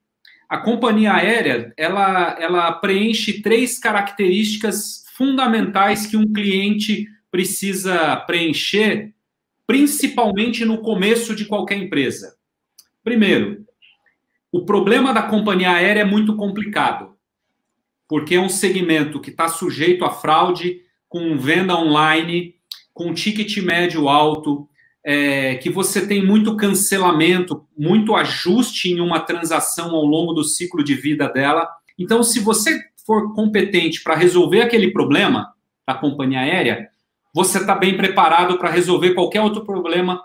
A 0.48 0.58
companhia 0.58 1.14
aérea 1.14 1.72
ela, 1.76 2.36
ela 2.38 2.72
preenche 2.72 3.40
três 3.40 3.78
características 3.78 5.04
fundamentais 5.14 6.06
que 6.06 6.16
um 6.16 6.32
cliente 6.32 7.06
precisa 7.30 8.16
preencher, 8.16 9.12
principalmente 9.66 10.64
no 10.64 10.78
começo 10.78 11.34
de 11.34 11.46
qualquer 11.46 11.78
empresa. 11.78 12.36
Primeiro, 13.02 13.66
o 14.52 14.64
problema 14.64 15.12
da 15.12 15.22
companhia 15.22 15.72
aérea 15.72 16.02
é 16.02 16.04
muito 16.04 16.36
complicado, 16.36 17.16
porque 18.06 18.36
é 18.36 18.40
um 18.40 18.48
segmento 18.48 19.20
que 19.20 19.30
está 19.30 19.48
sujeito 19.48 20.04
a 20.04 20.10
fraude, 20.10 20.82
com 21.08 21.36
venda 21.36 21.74
online, 21.76 22.54
com 22.92 23.12
ticket 23.12 23.56
médio 23.58 24.08
alto, 24.08 24.68
é, 25.04 25.56
que 25.56 25.68
você 25.68 26.06
tem 26.06 26.24
muito 26.24 26.56
cancelamento, 26.56 27.66
muito 27.76 28.14
ajuste 28.14 28.90
em 28.90 29.00
uma 29.00 29.20
transação 29.20 29.94
ao 29.94 30.04
longo 30.04 30.32
do 30.32 30.42
ciclo 30.42 30.82
de 30.82 30.94
vida 30.94 31.28
dela. 31.28 31.68
Então, 31.98 32.22
se 32.22 32.40
você 32.40 32.80
for 33.06 33.34
competente 33.34 34.02
para 34.02 34.14
resolver 34.14 34.62
aquele 34.62 34.90
problema 34.90 35.52
da 35.86 35.92
companhia 35.94 36.40
aérea, 36.40 36.88
você 37.34 37.58
está 37.58 37.74
bem 37.74 37.96
preparado 37.96 38.56
para 38.56 38.70
resolver 38.70 39.12
qualquer 39.12 39.42
outro 39.42 39.64
problema 39.64 40.22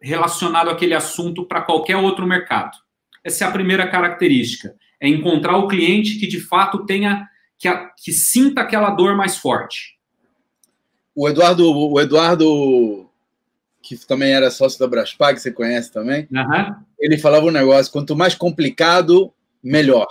relacionado 0.00 0.70
àquele 0.70 0.94
assunto 0.94 1.44
para 1.44 1.62
qualquer 1.62 1.96
outro 1.96 2.26
mercado. 2.26 2.78
Essa 3.24 3.44
é 3.44 3.48
a 3.48 3.50
primeira 3.50 3.88
característica. 3.88 4.74
É 5.00 5.08
encontrar 5.08 5.56
o 5.56 5.66
cliente 5.66 6.18
que 6.18 6.26
de 6.26 6.40
fato 6.40 6.86
tenha, 6.86 7.26
que, 7.58 7.66
a, 7.66 7.90
que 8.02 8.12
sinta 8.12 8.60
aquela 8.60 8.90
dor 8.90 9.16
mais 9.16 9.36
forte. 9.36 9.98
O 11.14 11.28
Eduardo, 11.28 11.70
o 11.70 12.00
Eduardo 12.00 13.09
que 13.96 14.06
também 14.06 14.32
era 14.32 14.50
sócio 14.50 14.78
da 14.78 14.86
Braspag, 14.86 15.34
que 15.34 15.42
você 15.42 15.50
conhece 15.50 15.92
também, 15.92 16.28
uhum. 16.32 16.74
ele 16.98 17.18
falava 17.18 17.46
um 17.46 17.50
negócio: 17.50 17.92
quanto 17.92 18.16
mais 18.16 18.34
complicado, 18.34 19.32
melhor. 19.62 20.08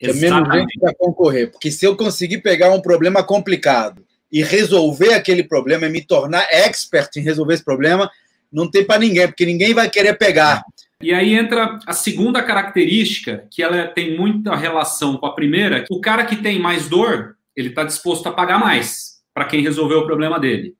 É 0.00 0.12
menos 0.12 0.52
gente 0.52 0.80
para 0.80 0.94
concorrer. 0.94 1.50
Porque 1.50 1.70
se 1.70 1.86
eu 1.86 1.96
conseguir 1.96 2.38
pegar 2.38 2.70
um 2.70 2.80
problema 2.80 3.22
complicado 3.22 4.04
e 4.32 4.42
resolver 4.42 5.14
aquele 5.14 5.44
problema 5.44 5.86
e 5.86 5.90
me 5.90 6.04
tornar 6.04 6.44
expert 6.50 7.16
em 7.16 7.20
resolver 7.20 7.54
esse 7.54 7.64
problema, 7.64 8.10
não 8.52 8.68
tem 8.68 8.84
para 8.84 8.98
ninguém, 8.98 9.28
porque 9.28 9.46
ninguém 9.46 9.72
vai 9.72 9.88
querer 9.88 10.18
pegar. 10.18 10.64
E 11.00 11.12
aí 11.12 11.34
entra 11.34 11.78
a 11.86 11.92
segunda 11.92 12.42
característica, 12.42 13.46
que 13.50 13.62
ela 13.62 13.86
tem 13.88 14.16
muita 14.16 14.56
relação 14.56 15.16
com 15.16 15.26
a 15.26 15.34
primeira. 15.34 15.84
O 15.90 16.00
cara 16.00 16.24
que 16.24 16.36
tem 16.36 16.58
mais 16.58 16.88
dor, 16.88 17.36
ele 17.56 17.68
está 17.68 17.84
disposto 17.84 18.26
a 18.28 18.32
pagar 18.32 18.58
mais 18.58 19.20
para 19.32 19.44
quem 19.44 19.62
resolveu 19.62 20.00
o 20.00 20.06
problema 20.06 20.38
dele. 20.38 20.74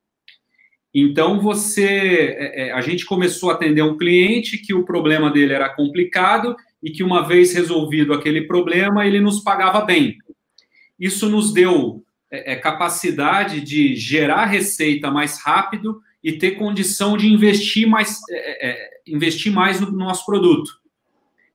Então 0.93 1.39
você, 1.39 1.85
é, 2.37 2.67
é, 2.67 2.71
a 2.71 2.81
gente 2.81 3.05
começou 3.05 3.49
a 3.49 3.53
atender 3.53 3.81
um 3.81 3.97
cliente 3.97 4.59
que 4.59 4.73
o 4.73 4.85
problema 4.85 5.31
dele 5.31 5.53
era 5.53 5.73
complicado 5.73 6.55
e 6.81 6.91
que 6.91 7.03
uma 7.03 7.27
vez 7.27 7.53
resolvido 7.53 8.13
aquele 8.13 8.43
problema 8.43 9.05
ele 9.05 9.19
nos 9.19 9.39
pagava 9.39 9.81
bem. 9.81 10.17
Isso 10.99 11.27
nos 11.29 11.51
deu 11.51 12.03
é, 12.29 12.55
capacidade 12.55 13.61
de 13.61 13.95
gerar 13.95 14.45
receita 14.45 15.09
mais 15.09 15.41
rápido 15.41 15.99
e 16.23 16.33
ter 16.33 16.51
condição 16.51 17.17
de 17.17 17.27
investir 17.27 17.87
mais, 17.87 18.19
é, 18.29 18.69
é, 18.69 18.89
investir 19.07 19.51
mais 19.51 19.79
no 19.79 19.91
nosso 19.91 20.25
produto. 20.25 20.79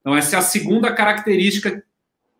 Então 0.00 0.16
essa 0.16 0.36
é 0.36 0.38
a 0.38 0.42
segunda 0.42 0.92
característica 0.92 1.82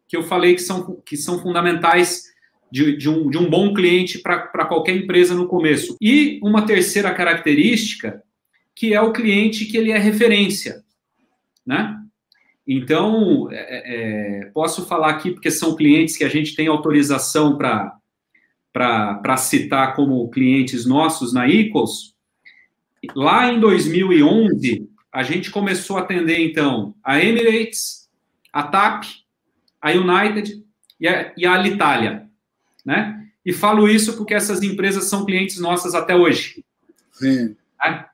que 0.08 0.16
eu 0.16 0.22
falei 0.24 0.54
que 0.54 0.62
são, 0.62 1.00
que 1.04 1.16
são 1.16 1.40
fundamentais 1.40 2.24
de, 2.70 2.96
de, 2.96 3.08
um, 3.08 3.30
de 3.30 3.38
um 3.38 3.48
bom 3.48 3.72
cliente 3.72 4.18
para 4.18 4.66
qualquer 4.66 4.96
empresa 4.96 5.34
no 5.34 5.46
começo. 5.46 5.96
E 6.00 6.38
uma 6.42 6.66
terceira 6.66 7.12
característica, 7.12 8.22
que 8.74 8.94
é 8.94 9.00
o 9.00 9.12
cliente 9.12 9.64
que 9.64 9.76
ele 9.76 9.90
é 9.90 9.98
referência, 9.98 10.84
né? 11.66 11.96
Então, 12.66 13.48
é, 13.50 14.42
é, 14.42 14.44
posso 14.52 14.84
falar 14.84 15.08
aqui, 15.08 15.30
porque 15.30 15.50
são 15.50 15.74
clientes 15.74 16.18
que 16.18 16.24
a 16.24 16.28
gente 16.28 16.54
tem 16.54 16.68
autorização 16.68 17.56
para 17.56 19.36
citar 19.38 19.96
como 19.96 20.28
clientes 20.28 20.84
nossos 20.84 21.32
na 21.32 21.48
Equals. 21.48 22.14
Lá 23.16 23.50
em 23.50 23.58
2011, 23.58 24.86
a 25.10 25.22
gente 25.22 25.50
começou 25.50 25.96
a 25.96 26.00
atender, 26.00 26.40
então, 26.40 26.94
a 27.02 27.18
Emirates, 27.18 28.06
a 28.52 28.62
TAP, 28.62 29.04
a 29.80 29.90
United 29.92 30.62
e 31.00 31.08
a, 31.08 31.32
e 31.38 31.46
a 31.46 31.54
Alitalia 31.54 32.27
né? 32.88 33.22
E 33.44 33.52
falo 33.52 33.86
isso 33.86 34.16
porque 34.16 34.32
essas 34.32 34.62
empresas 34.62 35.04
são 35.04 35.26
clientes 35.26 35.60
nossas 35.60 35.94
até 35.94 36.16
hoje. 36.16 36.64
Sim. 37.12 37.54
Né? 37.84 38.06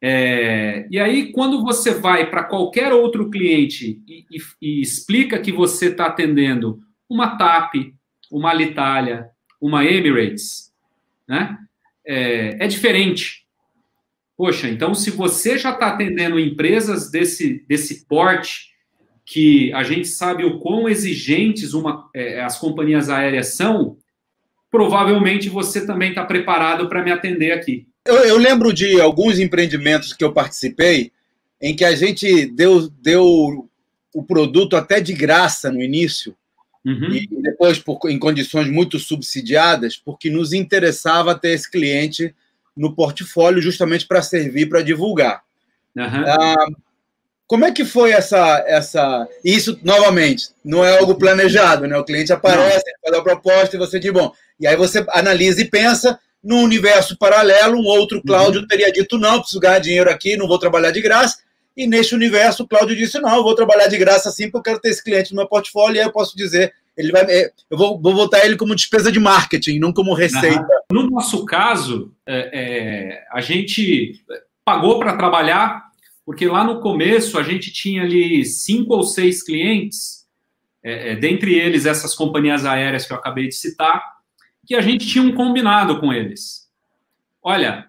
É, 0.00 0.86
e 0.88 1.00
aí, 1.00 1.32
quando 1.32 1.64
você 1.64 1.92
vai 1.92 2.30
para 2.30 2.44
qualquer 2.44 2.92
outro 2.92 3.28
cliente 3.28 4.00
e, 4.06 4.24
e, 4.30 4.38
e 4.62 4.80
explica 4.80 5.40
que 5.40 5.50
você 5.50 5.86
está 5.86 6.06
atendendo 6.06 6.78
uma 7.08 7.36
TAP, 7.36 7.92
uma 8.30 8.50
Alitalia, 8.50 9.30
uma 9.60 9.84
Emirates, 9.84 10.72
né? 11.26 11.58
É, 12.06 12.64
é 12.64 12.68
diferente. 12.68 13.44
Poxa, 14.36 14.68
então 14.68 14.94
se 14.94 15.10
você 15.10 15.58
já 15.58 15.70
está 15.70 15.88
atendendo 15.88 16.38
empresas 16.38 17.10
desse, 17.10 17.64
desse 17.66 18.06
porte, 18.06 18.74
que 19.24 19.72
a 19.72 19.82
gente 19.82 20.06
sabe 20.06 20.44
o 20.44 20.60
quão 20.60 20.88
exigentes 20.88 21.72
uma, 21.72 22.08
é, 22.14 22.42
as 22.42 22.58
companhias 22.58 23.08
aéreas 23.08 23.54
são, 23.54 23.96
provavelmente 24.74 25.48
você 25.48 25.86
também 25.86 26.08
está 26.08 26.24
preparado 26.24 26.88
para 26.88 27.00
me 27.00 27.12
atender 27.12 27.52
aqui. 27.52 27.86
Eu, 28.04 28.16
eu, 28.16 28.36
lembro 28.36 28.72
de 28.72 29.00
alguns 29.00 29.38
empreendimentos 29.38 30.12
que 30.12 30.24
eu 30.24 30.32
participei 30.32 31.12
em 31.62 31.76
que 31.76 31.84
a 31.84 31.94
gente 31.94 32.46
deu, 32.46 32.88
deu 33.00 33.70
o 34.12 34.22
produto 34.24 34.76
até 34.76 35.00
de 35.00 35.12
graça 35.12 35.70
no 35.70 35.80
início 35.80 36.34
uhum. 36.84 37.08
e 37.12 37.28
depois 37.40 37.78
por, 37.78 38.00
em 38.10 38.18
condições 38.18 38.68
muito 38.68 38.98
subsidiadas, 38.98 39.96
porque 39.96 40.28
nos 40.28 40.52
interessava 40.52 41.38
ter 41.38 41.50
esse 41.50 41.70
cliente 41.70 42.34
no 42.76 42.96
portfólio 42.96 43.62
justamente 43.62 44.04
para 44.04 44.22
servir 44.22 44.68
para 44.68 44.82
divulgar. 44.82 45.44
Uhum. 45.96 46.24
Ah, 46.26 46.66
como 47.46 47.64
é 47.64 47.70
que 47.70 47.84
foi 47.84 48.10
essa, 48.10 48.64
essa. 48.66 49.28
Isso, 49.44 49.78
novamente, 49.84 50.48
não 50.64 50.84
é 50.84 50.98
algo 50.98 51.14
planejado, 51.14 51.86
né? 51.86 51.96
O 51.96 52.04
cliente 52.04 52.32
aparece, 52.32 52.92
faz 53.00 53.16
a 53.16 53.22
proposta 53.22 53.76
e 53.76 53.78
você 53.78 54.00
diz, 54.00 54.12
bom, 54.12 54.32
e 54.58 54.66
aí 54.66 54.76
você 54.76 55.04
analisa 55.10 55.60
e 55.60 55.64
pensa, 55.64 56.18
num 56.42 56.62
universo 56.62 57.16
paralelo, 57.16 57.78
um 57.78 57.86
outro 57.86 58.22
Cláudio 58.22 58.60
uhum. 58.60 58.66
teria 58.66 58.92
dito, 58.92 59.18
não, 59.18 59.40
preciso 59.40 59.60
ganhar 59.60 59.78
dinheiro 59.78 60.10
aqui, 60.10 60.36
não 60.36 60.46
vou 60.46 60.58
trabalhar 60.58 60.90
de 60.90 61.00
graça. 61.00 61.38
E 61.76 61.86
neste 61.86 62.14
universo, 62.14 62.62
o 62.62 62.68
Cláudio 62.68 62.94
disse, 62.94 63.18
não, 63.18 63.36
eu 63.36 63.42
vou 63.42 63.54
trabalhar 63.54 63.88
de 63.88 63.98
graça 63.98 64.30
sim, 64.30 64.44
porque 64.44 64.58
eu 64.58 64.62
quero 64.62 64.80
ter 64.80 64.90
esse 64.90 65.02
cliente 65.02 65.32
no 65.32 65.38
meu 65.38 65.48
portfólio, 65.48 65.96
e 65.96 66.00
aí 66.00 66.06
eu 66.06 66.12
posso 66.12 66.36
dizer, 66.36 66.72
ele 66.96 67.10
vai, 67.10 67.22
é, 67.22 67.50
eu 67.68 67.76
vou, 67.76 68.00
vou 68.00 68.14
botar 68.14 68.44
ele 68.44 68.56
como 68.56 68.76
despesa 68.76 69.10
de 69.10 69.18
marketing, 69.18 69.78
não 69.78 69.92
como 69.92 70.14
receita. 70.14 70.60
Uhum. 70.60 71.02
No 71.02 71.10
nosso 71.10 71.44
caso, 71.44 72.12
é, 72.26 72.50
é, 72.52 73.24
a 73.32 73.40
gente 73.40 74.22
pagou 74.64 74.98
para 74.98 75.16
trabalhar, 75.16 75.82
porque 76.24 76.46
lá 76.46 76.62
no 76.62 76.80
começo 76.80 77.38
a 77.38 77.42
gente 77.42 77.72
tinha 77.72 78.02
ali 78.02 78.44
cinco 78.44 78.94
ou 78.94 79.02
seis 79.02 79.42
clientes, 79.42 80.24
é, 80.82 81.12
é, 81.12 81.16
dentre 81.16 81.54
eles 81.54 81.86
essas 81.86 82.14
companhias 82.14 82.64
aéreas 82.64 83.06
que 83.06 83.12
eu 83.12 83.16
acabei 83.16 83.48
de 83.48 83.54
citar, 83.54 84.13
que 84.66 84.74
a 84.74 84.80
gente 84.80 85.06
tinha 85.06 85.22
um 85.22 85.34
combinado 85.34 86.00
com 86.00 86.12
eles. 86.12 86.68
Olha, 87.42 87.86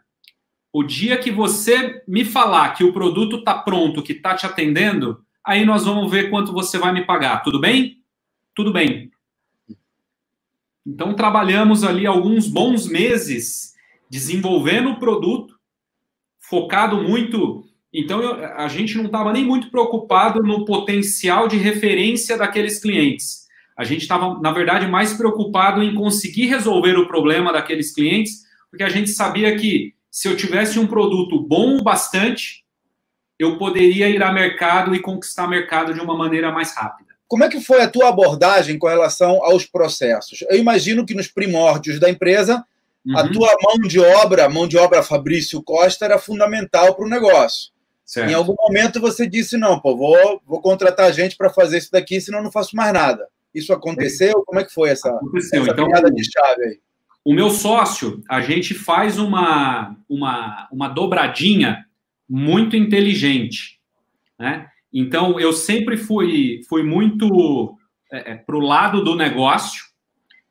o 0.72 0.84
dia 0.84 1.18
que 1.18 1.32
você 1.32 2.04
me 2.08 2.26
falar 2.26 2.74
que 2.74 2.84
o 2.84 2.92
produto 2.92 3.38
está 3.38 3.54
pronto, 3.54 4.04
que 4.04 4.14
está 4.14 4.36
te 4.36 4.46
atendendo, 4.46 5.24
aí 5.44 5.66
nós 5.66 5.86
vamos 5.86 6.12
ver 6.12 6.30
quanto 6.30 6.52
você 6.52 6.78
vai 6.78 6.92
me 6.92 7.06
pagar. 7.06 7.44
Tudo 7.44 7.60
bem? 7.60 7.98
Tudo 8.54 8.74
bem. 8.74 9.12
Então 10.86 11.14
trabalhamos 11.14 11.84
ali 11.84 12.06
alguns 12.06 12.48
bons 12.48 12.88
meses 12.88 13.74
desenvolvendo 14.10 14.92
o 14.92 15.00
produto, 15.00 15.58
focado 16.40 17.02
muito. 17.02 17.64
Então 17.92 18.22
eu, 18.22 18.46
a 18.58 18.68
gente 18.68 18.98
não 18.98 19.06
estava 19.06 19.32
nem 19.32 19.46
muito 19.46 19.72
preocupado 19.72 20.44
no 20.44 20.66
potencial 20.66 21.48
de 21.48 21.58
referência 21.58 22.38
daqueles 22.38 22.80
clientes 22.80 23.45
a 23.78 23.84
gente 23.84 24.02
estava, 24.02 24.40
na 24.40 24.52
verdade, 24.52 24.88
mais 24.88 25.14
preocupado 25.14 25.84
em 25.84 25.94
conseguir 25.94 26.48
resolver 26.48 26.98
o 26.98 27.08
problema 27.08 27.52
daqueles 27.52 27.94
clientes, 27.94 28.44
porque 28.70 28.84
a 28.84 28.90
gente 28.90 29.10
sabia 29.10 29.56
que 29.58 29.94
se 30.10 30.28
eu 30.28 30.38
tivesse 30.38 30.80
um 30.80 30.88
produto 30.88 31.42
bom 31.42 31.78
o 31.78 31.84
bastante, 31.84 32.64
eu 33.38 33.58
poderia 33.58 34.08
ir 34.08 34.24
a 34.24 34.32
mercado 34.32 34.96
e 34.96 35.02
conquistar 35.02 35.48
mercado 35.48 35.94
de 35.94 36.00
uma 36.00 36.18
maneira 36.18 36.52
mais 36.52 36.74
rápida. 36.74 37.14
Como 37.28 37.44
é 37.44 37.50
que 37.50 37.60
foi 37.60 37.82
a 37.82 37.90
tua 37.90 38.08
abordagem 38.08 38.80
com 38.80 38.88
relação 38.88 39.44
aos 39.44 39.66
processos? 39.66 40.44
Eu 40.50 40.58
imagino 40.58 41.06
que 41.06 41.14
nos 41.14 41.28
primórdios 41.28 42.00
da 42.00 42.10
empresa, 42.10 42.64
uhum. 43.06 43.18
a 43.18 43.28
tua 43.28 43.54
mão 43.62 43.80
de 43.80 44.00
obra, 44.00 44.46
a 44.46 44.50
mão 44.50 44.68
de 44.68 44.78
obra 44.78 45.04
Fabrício 45.04 45.62
Costa, 45.62 46.06
era 46.06 46.18
fundamental 46.18 46.96
para 46.96 47.06
o 47.06 47.10
negócio. 47.10 47.74
Certo. 48.06 48.30
Em 48.30 48.34
algum 48.34 48.56
momento 48.58 49.02
você 49.02 49.28
disse: 49.28 49.58
não, 49.58 49.80
pô, 49.80 49.98
vou, 49.98 50.42
vou 50.46 50.62
contratar 50.62 51.12
gente 51.12 51.36
para 51.36 51.50
fazer 51.50 51.80
isso 51.80 51.92
daqui, 51.92 52.22
senão 52.22 52.44
não 52.44 52.52
faço 52.52 52.76
mais 52.76 52.94
nada. 52.94 53.28
Isso 53.56 53.72
aconteceu? 53.72 54.44
Como 54.46 54.60
é 54.60 54.66
que 54.66 54.74
foi 54.74 54.90
essa, 54.90 55.10
aconteceu. 55.10 55.62
essa 55.62 55.72
então, 55.72 55.88
de 55.88 56.24
chave 56.30 56.64
aí? 56.64 56.80
O 57.24 57.34
meu 57.34 57.50
sócio, 57.50 58.22
a 58.30 58.42
gente 58.42 58.74
faz 58.74 59.18
uma, 59.18 59.96
uma, 60.08 60.68
uma 60.72 60.90
dobradinha 60.90 61.86
muito 62.30 62.76
inteligente. 62.76 63.80
Né? 64.38 64.68
Então, 64.94 65.40
eu 65.40 65.54
sempre 65.54 65.96
fui, 65.96 66.62
fui 66.68 66.84
muito 66.84 67.78
é, 68.12 68.34
é 68.34 68.36
para 68.36 68.58
o 68.58 68.60
lado 68.60 69.04
do 69.04 69.16
negócio. 69.16 69.86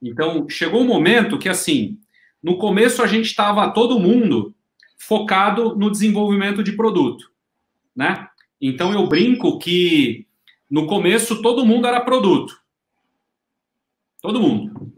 Então, 0.03 0.49
chegou 0.49 0.81
um 0.81 0.87
momento 0.87 1.39
que, 1.39 1.49
assim, 1.49 1.99
no 2.43 2.57
começo 2.57 3.03
a 3.03 3.07
gente 3.07 3.27
estava 3.27 3.71
todo 3.71 4.01
mundo 4.01 4.55
focado 4.99 5.77
no 5.77 5.91
desenvolvimento 5.91 6.63
de 6.63 6.73
produto, 6.73 7.31
né? 7.95 8.29
Então, 8.61 8.93
eu 8.93 9.07
brinco 9.07 9.59
que 9.59 10.27
no 10.71 10.87
começo 10.87 11.43
todo 11.43 11.67
mundo 11.67 11.87
era 11.87 12.01
produto. 12.01 12.64
Todo 14.25 14.41
mundo. 14.41 14.91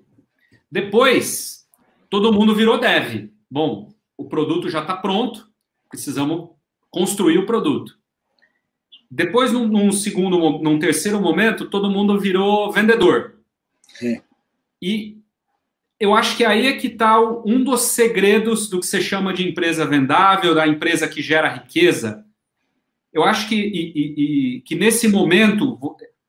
Depois, 0.71 1.69
todo 2.09 2.33
mundo 2.33 2.55
virou 2.55 2.79
dev. 2.79 3.29
Bom, 3.51 3.93
o 4.17 4.27
produto 4.27 4.71
já 4.71 4.83
está 4.83 4.97
pronto, 4.97 5.51
precisamos 5.91 6.51
construir 6.93 7.37
o 7.39 7.45
produto. 7.45 7.99
Depois, 9.11 9.53
num, 9.53 9.67
num, 9.67 9.91
segundo, 9.91 10.39
num 10.61 10.79
terceiro 10.79 11.21
momento, 11.21 11.69
todo 11.69 11.91
mundo 11.91 12.21
virou 12.21 12.71
vendedor. 12.71 13.41
É. 14.01 14.23
E 14.81 15.19
eu 15.99 16.15
acho 16.15 16.37
que 16.37 16.45
aí 16.45 16.69
é 16.69 16.77
que 16.77 16.87
está 16.87 17.21
um 17.21 17.65
dos 17.65 17.81
segredos 17.81 18.71
do 18.71 18.79
que 18.79 18.87
você 18.87 19.01
chama 19.01 19.35
de 19.35 19.45
empresa 19.45 19.85
vendável, 19.85 20.55
da 20.55 20.69
empresa 20.69 21.09
que 21.09 21.21
gera 21.21 21.53
riqueza. 21.53 22.25
Eu 23.13 23.25
acho 23.25 23.49
que, 23.49 23.57
e, 23.57 23.93
e, 23.93 24.57
e, 24.57 24.61
que 24.61 24.77
nesse 24.77 25.09
momento 25.09 25.77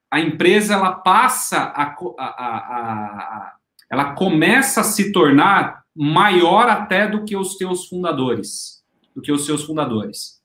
a 0.09 0.19
empresa 0.19 0.73
ela 0.73 0.93
passa 0.93 1.57
a, 1.57 1.95
a, 2.17 2.25
a, 2.27 3.55
ela 3.89 4.13
começa 4.13 4.81
a 4.81 4.83
se 4.83 5.11
tornar 5.11 5.83
maior 5.95 6.69
até 6.69 7.07
do 7.07 7.25
que 7.25 7.35
os 7.35 7.55
teus 7.55 7.87
fundadores, 7.87 8.83
do 9.15 9.21
que 9.21 9.31
os 9.31 9.45
seus 9.45 9.63
fundadores. 9.63 10.41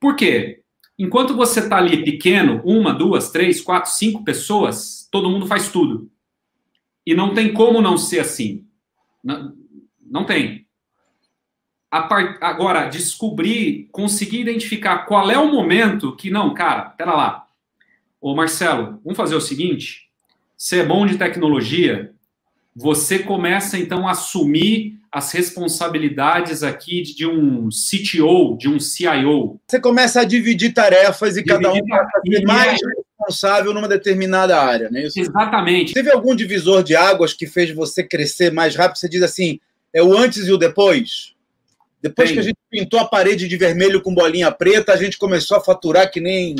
Por 0.00 0.16
quê? 0.16 0.62
Enquanto 0.98 1.36
você 1.36 1.60
está 1.60 1.76
ali 1.76 2.04
pequeno, 2.04 2.62
uma, 2.64 2.92
duas, 2.92 3.30
três, 3.30 3.60
quatro, 3.60 3.90
cinco 3.90 4.24
pessoas, 4.24 5.06
todo 5.10 5.28
mundo 5.28 5.46
faz 5.46 5.70
tudo. 5.70 6.10
E 7.04 7.14
não 7.14 7.34
tem 7.34 7.52
como 7.52 7.82
não 7.82 7.98
ser 7.98 8.20
assim. 8.20 8.66
Não, 9.22 9.54
não 10.00 10.24
tem. 10.24 10.66
Part... 11.90 12.38
Agora, 12.40 12.88
descobrir, 12.88 13.88
conseguir 13.92 14.40
identificar 14.40 15.00
qual 15.06 15.30
é 15.30 15.38
o 15.38 15.52
momento 15.52 16.16
que, 16.16 16.30
não, 16.30 16.54
cara, 16.54 16.90
pera 16.90 17.14
lá. 17.14 17.45
Ô 18.26 18.34
Marcelo, 18.34 19.00
vamos 19.04 19.16
fazer 19.16 19.36
o 19.36 19.40
seguinte: 19.40 20.08
você 20.58 20.80
é 20.80 20.84
bom 20.84 21.06
de 21.06 21.16
tecnologia, 21.16 22.10
você 22.74 23.20
começa 23.20 23.78
então 23.78 24.08
a 24.08 24.10
assumir 24.10 24.98
as 25.12 25.30
responsabilidades 25.30 26.64
aqui 26.64 27.02
de 27.02 27.24
um 27.24 27.68
CTO, 27.68 28.58
de 28.58 28.68
um 28.68 28.80
CIO. 28.80 29.60
Você 29.68 29.78
começa 29.78 30.22
a 30.22 30.24
dividir 30.24 30.74
tarefas 30.74 31.36
e 31.36 31.44
dividir 31.44 31.62
cada 31.62 31.72
um 31.72 31.86
passa 31.86 32.20
ser 32.26 32.42
mais 32.44 32.80
responsável 33.16 33.72
numa 33.72 33.86
determinada 33.86 34.60
área, 34.60 34.90
né? 34.90 35.06
Isso. 35.06 35.20
Exatamente. 35.20 35.94
Teve 35.94 36.10
algum 36.10 36.34
divisor 36.34 36.82
de 36.82 36.96
águas 36.96 37.32
que 37.32 37.46
fez 37.46 37.70
você 37.70 38.02
crescer 38.02 38.50
mais 38.50 38.74
rápido? 38.74 38.98
Você 38.98 39.08
diz 39.08 39.22
assim, 39.22 39.60
é 39.94 40.02
o 40.02 40.18
antes 40.18 40.48
e 40.48 40.52
o 40.52 40.58
depois? 40.58 41.36
Depois 42.02 42.30
Tem. 42.30 42.34
que 42.34 42.40
a 42.40 42.42
gente 42.44 42.58
pintou 42.68 42.98
a 42.98 43.04
parede 43.04 43.46
de 43.46 43.56
vermelho 43.56 44.02
com 44.02 44.12
bolinha 44.12 44.50
preta, 44.50 44.92
a 44.92 44.96
gente 44.96 45.16
começou 45.16 45.56
a 45.56 45.60
faturar 45.62 46.10
que 46.10 46.20
nem. 46.20 46.56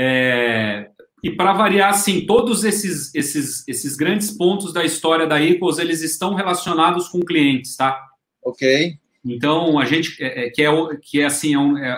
É, 0.00 0.90
e 1.24 1.30
para 1.32 1.52
variar, 1.52 1.90
assim, 1.90 2.24
todos 2.24 2.62
esses, 2.62 3.12
esses, 3.12 3.66
esses 3.66 3.96
grandes 3.96 4.30
pontos 4.30 4.72
da 4.72 4.84
história 4.84 5.26
da 5.26 5.42
Equals, 5.42 5.78
eles 5.78 6.02
estão 6.02 6.34
relacionados 6.34 7.08
com 7.08 7.20
clientes, 7.20 7.76
tá? 7.76 8.00
Ok. 8.40 8.94
Então, 9.26 9.76
a 9.76 9.84
gente, 9.84 10.22
é, 10.22 10.46
é, 10.46 10.50
que, 10.50 10.62
é, 10.62 10.70
que 11.02 11.20
é 11.20 11.24
assim, 11.24 11.54
é, 11.54 11.58
um, 11.58 11.76
é, 11.76 11.88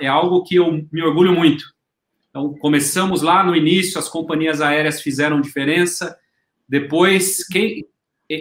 é, 0.00 0.04
é, 0.04 0.08
algo 0.08 0.44
que 0.44 0.54
eu 0.54 0.86
me 0.92 1.02
orgulho 1.02 1.32
muito. 1.32 1.64
Então, 2.30 2.54
começamos 2.60 3.22
lá 3.22 3.42
no 3.42 3.56
início, 3.56 3.98
as 3.98 4.08
companhias 4.08 4.60
aéreas 4.60 5.02
fizeram 5.02 5.40
diferença. 5.40 6.16
Depois, 6.68 7.44
quem, 7.44 7.84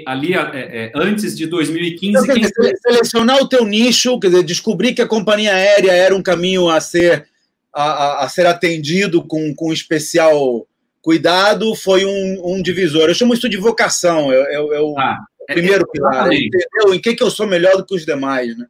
ali, 0.06 0.36
é, 0.36 0.91
antes 0.93 1.36
de 1.36 1.47
2015... 1.47 2.23
Então, 2.23 2.36
quem... 2.36 2.75
selecionar 2.77 3.41
o 3.41 3.49
teu 3.49 3.65
nicho, 3.65 4.19
quer 4.19 4.27
dizer, 4.27 4.43
descobrir 4.43 4.93
que 4.93 5.01
a 5.01 5.08
companhia 5.08 5.56
aérea 5.56 5.91
era 5.91 6.15
um 6.15 6.21
caminho 6.21 6.69
a 6.69 6.80
ser 6.80 7.27
a, 7.77 8.25
a, 8.25 8.29
ser 8.29 8.47
atendido 8.47 9.21
com, 9.23 9.53
com 9.53 9.71
especial 9.71 10.67
cuidado 10.99 11.75
foi 11.75 12.05
um, 12.05 12.55
um 12.55 12.61
divisor. 12.61 13.07
Eu 13.07 13.13
chamo 13.13 13.35
isso 13.35 13.47
de 13.47 13.57
vocação, 13.57 14.31
é, 14.31 14.35
é, 14.35 14.55
é 14.55 14.81
o 14.81 14.97
ah, 14.97 15.19
primeiro 15.45 15.83
é, 15.83 15.91
pilar. 15.91 16.33
Entendeu? 16.33 16.93
Em 16.93 16.99
que, 16.99 17.15
que 17.15 17.21
eu 17.21 17.29
sou 17.29 17.45
melhor 17.45 17.77
do 17.77 17.85
que 17.85 17.93
os 17.93 18.03
demais, 18.03 18.57
né? 18.57 18.65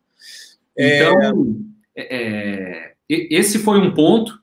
Então, 0.78 1.56
é, 1.96 2.16
é, 2.16 2.94
esse 3.08 3.60
foi 3.60 3.80
um 3.80 3.94
ponto. 3.94 4.38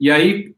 E 0.00 0.10
aí, 0.10 0.54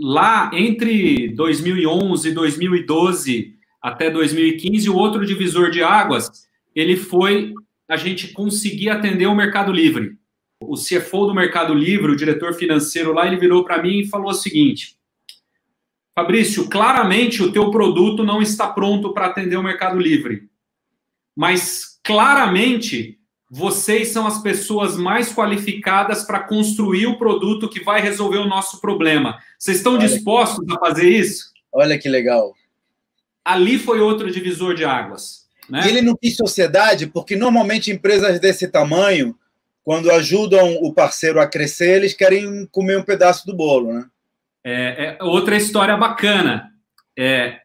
lá 0.00 0.50
entre 0.54 1.28
2011 1.28 2.28
e 2.28 2.32
2012 2.32 3.54
até 3.82 4.10
2015, 4.10 4.88
o 4.88 4.96
outro 4.96 5.26
divisor 5.26 5.70
de 5.70 5.82
águas, 5.82 6.48
ele 6.74 6.96
foi 6.96 7.52
a 7.86 7.98
gente 7.98 8.28
conseguir 8.28 8.88
atender 8.88 9.26
o 9.26 9.34
Mercado 9.34 9.70
Livre 9.70 10.16
o 10.60 10.74
CFO 10.76 11.26
do 11.26 11.34
Mercado 11.34 11.74
Livre, 11.74 12.12
o 12.12 12.16
diretor 12.16 12.54
financeiro 12.54 13.12
lá, 13.12 13.26
ele 13.26 13.36
virou 13.36 13.64
para 13.64 13.82
mim 13.82 14.00
e 14.00 14.08
falou 14.08 14.30
o 14.30 14.34
seguinte: 14.34 14.96
Fabrício, 16.14 16.68
claramente 16.68 17.42
o 17.42 17.52
teu 17.52 17.70
produto 17.70 18.24
não 18.24 18.40
está 18.40 18.68
pronto 18.68 19.12
para 19.12 19.26
atender 19.26 19.56
o 19.56 19.62
Mercado 19.62 19.98
Livre, 19.98 20.48
mas 21.36 21.98
claramente 22.02 23.18
vocês 23.50 24.08
são 24.08 24.26
as 24.26 24.42
pessoas 24.42 24.96
mais 24.96 25.32
qualificadas 25.32 26.24
para 26.24 26.40
construir 26.40 27.06
o 27.06 27.18
produto 27.18 27.68
que 27.68 27.82
vai 27.82 28.00
resolver 28.00 28.38
o 28.38 28.48
nosso 28.48 28.80
problema. 28.80 29.38
Vocês 29.58 29.76
estão 29.76 29.94
Olha 29.94 30.08
dispostos 30.08 30.64
que... 30.66 30.74
a 30.74 30.78
fazer 30.78 31.08
isso? 31.08 31.52
Olha 31.72 31.98
que 31.98 32.08
legal. 32.08 32.52
Ali 33.44 33.78
foi 33.78 34.00
outro 34.00 34.30
divisor 34.30 34.74
de 34.74 34.84
águas. 34.84 35.44
Né? 35.68 35.82
E 35.84 35.88
ele 35.88 36.02
não 36.02 36.16
quis 36.16 36.36
sociedade, 36.36 37.06
porque 37.06 37.36
normalmente 37.36 37.90
empresas 37.90 38.40
desse 38.40 38.68
tamanho 38.68 39.36
quando 39.84 40.10
ajudam 40.10 40.76
o 40.80 40.92
parceiro 40.92 41.38
a 41.38 41.46
crescer, 41.46 41.96
eles 41.96 42.14
querem 42.14 42.66
comer 42.72 42.98
um 42.98 43.02
pedaço 43.02 43.46
do 43.46 43.54
bolo, 43.54 43.92
né? 43.92 44.06
É, 44.64 45.16
é 45.20 45.22
outra 45.22 45.56
história 45.56 45.94
bacana. 45.94 46.70
É, 47.16 47.58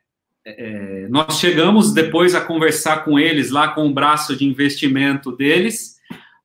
é, 0.46 1.08
nós 1.10 1.40
chegamos 1.40 1.94
depois 1.94 2.36
a 2.36 2.42
conversar 2.42 3.06
com 3.06 3.18
eles 3.18 3.52
lá 3.52 3.70
com 3.70 3.88
o 3.88 3.94
braço 3.94 4.36
de 4.36 4.46
investimento 4.46 5.32
deles, 5.32 5.98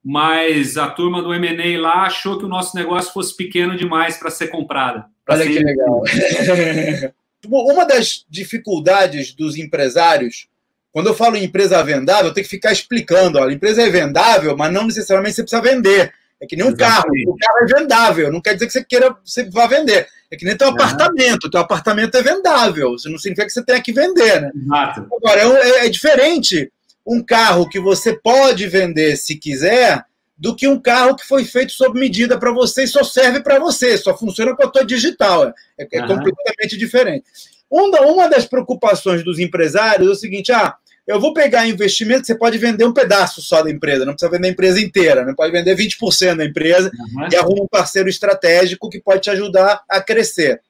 mas 0.02 0.76
a 0.76 0.88
turma 0.88 1.20
do 1.20 1.34
M&A 1.34 1.80
lá 1.80 2.02
achou 2.04 2.38
que 2.38 2.44
o 2.44 2.48
nosso 2.48 2.76
negócio 2.76 3.12
fosse 3.12 3.36
pequeno 3.36 3.76
demais 3.76 4.16
para 4.16 4.30
ser 4.30 4.48
comprada. 4.48 5.06
Olha 5.28 5.42
ser... 5.42 5.52
que 5.52 5.58
legal. 5.58 6.02
Uma 7.50 7.84
das 7.84 8.24
dificuldades 8.30 9.34
dos 9.34 9.56
empresários 9.56 10.46
quando 10.94 11.08
eu 11.08 11.14
falo 11.14 11.34
em 11.34 11.42
empresa 11.42 11.82
vendável, 11.82 12.26
eu 12.26 12.32
tenho 12.32 12.44
que 12.44 12.50
ficar 12.50 12.70
explicando. 12.70 13.36
Olha, 13.36 13.50
a 13.50 13.52
empresa 13.52 13.82
é 13.82 13.90
vendável, 13.90 14.56
mas 14.56 14.72
não 14.72 14.86
necessariamente 14.86 15.34
você 15.34 15.42
precisa 15.42 15.60
vender. 15.60 16.14
É 16.40 16.46
que 16.46 16.54
nem 16.54 16.64
um 16.64 16.68
Exatamente. 16.68 17.24
carro. 17.24 17.34
O 17.34 17.36
carro 17.36 17.58
é 17.58 17.80
vendável. 17.80 18.32
Não 18.32 18.40
quer 18.40 18.54
dizer 18.54 18.66
que 18.68 18.72
você 18.74 18.84
queira, 18.84 19.16
você 19.24 19.42
vá 19.50 19.66
vender. 19.66 20.06
É 20.30 20.36
que 20.36 20.44
nem 20.44 20.56
teu 20.56 20.68
apartamento. 20.68 21.50
Teu 21.50 21.58
apartamento 21.58 22.16
é 22.16 22.22
vendável. 22.22 22.94
Isso 22.94 23.10
não 23.10 23.18
significa 23.18 23.44
que 23.44 23.52
você 23.52 23.64
tenha 23.64 23.82
que 23.82 23.92
vender, 23.92 24.40
né? 24.40 24.52
Exato. 24.54 25.08
Agora, 25.16 25.40
é, 25.40 25.68
é, 25.68 25.86
é 25.86 25.88
diferente 25.88 26.70
um 27.04 27.20
carro 27.20 27.68
que 27.68 27.80
você 27.80 28.12
pode 28.12 28.64
vender 28.68 29.16
se 29.16 29.34
quiser 29.34 30.04
do 30.38 30.54
que 30.54 30.68
um 30.68 30.80
carro 30.80 31.16
que 31.16 31.26
foi 31.26 31.44
feito 31.44 31.72
sob 31.72 31.98
medida 31.98 32.38
para 32.38 32.52
você 32.52 32.84
e 32.84 32.88
só 32.88 33.02
serve 33.02 33.40
para 33.40 33.58
você, 33.58 33.98
só 33.98 34.16
funciona 34.16 34.54
com 34.54 34.64
a 34.64 34.70
tua 34.70 34.84
digital. 34.84 35.52
É, 35.76 35.82
é 35.82 36.06
completamente 36.06 36.76
diferente. 36.78 37.24
Uma, 37.68 38.00
uma 38.02 38.28
das 38.28 38.46
preocupações 38.46 39.24
dos 39.24 39.40
empresários 39.40 40.08
é 40.08 40.12
o 40.12 40.14
seguinte: 40.14 40.52
ah, 40.52 40.76
eu 41.06 41.20
vou 41.20 41.34
pegar 41.34 41.66
investimento, 41.66 42.26
você 42.26 42.34
pode 42.34 42.56
vender 42.56 42.84
um 42.84 42.92
pedaço 42.92 43.42
só 43.42 43.62
da 43.62 43.70
empresa, 43.70 44.04
não 44.04 44.14
precisa 44.14 44.30
vender 44.30 44.48
a 44.48 44.50
empresa 44.50 44.80
inteira, 44.80 45.24
né? 45.24 45.34
pode 45.36 45.52
vender 45.52 45.76
20% 45.76 46.36
da 46.36 46.44
empresa 46.44 46.90
uhum. 47.14 47.28
e 47.30 47.36
arruma 47.36 47.64
um 47.64 47.68
parceiro 47.68 48.08
estratégico 48.08 48.88
que 48.88 49.00
pode 49.00 49.20
te 49.20 49.30
ajudar 49.30 49.82
a 49.88 50.00
crescer. 50.00 50.60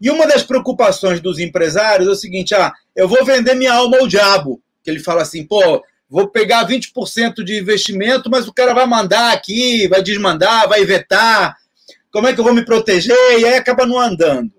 E 0.00 0.10
uma 0.10 0.26
das 0.26 0.42
preocupações 0.42 1.20
dos 1.20 1.38
empresários 1.38 2.08
é 2.08 2.10
o 2.10 2.16
seguinte: 2.16 2.54
ah, 2.54 2.72
eu 2.94 3.08
vou 3.08 3.24
vender 3.24 3.54
minha 3.54 3.72
alma 3.72 3.98
ao 3.98 4.06
diabo. 4.06 4.60
Que 4.82 4.90
ele 4.90 4.98
fala 4.98 5.22
assim, 5.22 5.46
pô, 5.46 5.82
vou 6.10 6.28
pegar 6.28 6.68
20% 6.68 7.42
de 7.42 7.58
investimento, 7.58 8.28
mas 8.28 8.46
o 8.46 8.52
cara 8.52 8.74
vai 8.74 8.86
mandar 8.86 9.32
aqui, 9.32 9.88
vai 9.88 10.02
desmandar, 10.02 10.68
vai 10.68 10.84
vetar. 10.84 11.56
Como 12.12 12.28
é 12.28 12.34
que 12.34 12.40
eu 12.40 12.44
vou 12.44 12.54
me 12.54 12.64
proteger? 12.64 13.16
E 13.38 13.46
aí 13.46 13.54
acaba 13.54 13.86
não 13.86 13.98
andando. 13.98 14.52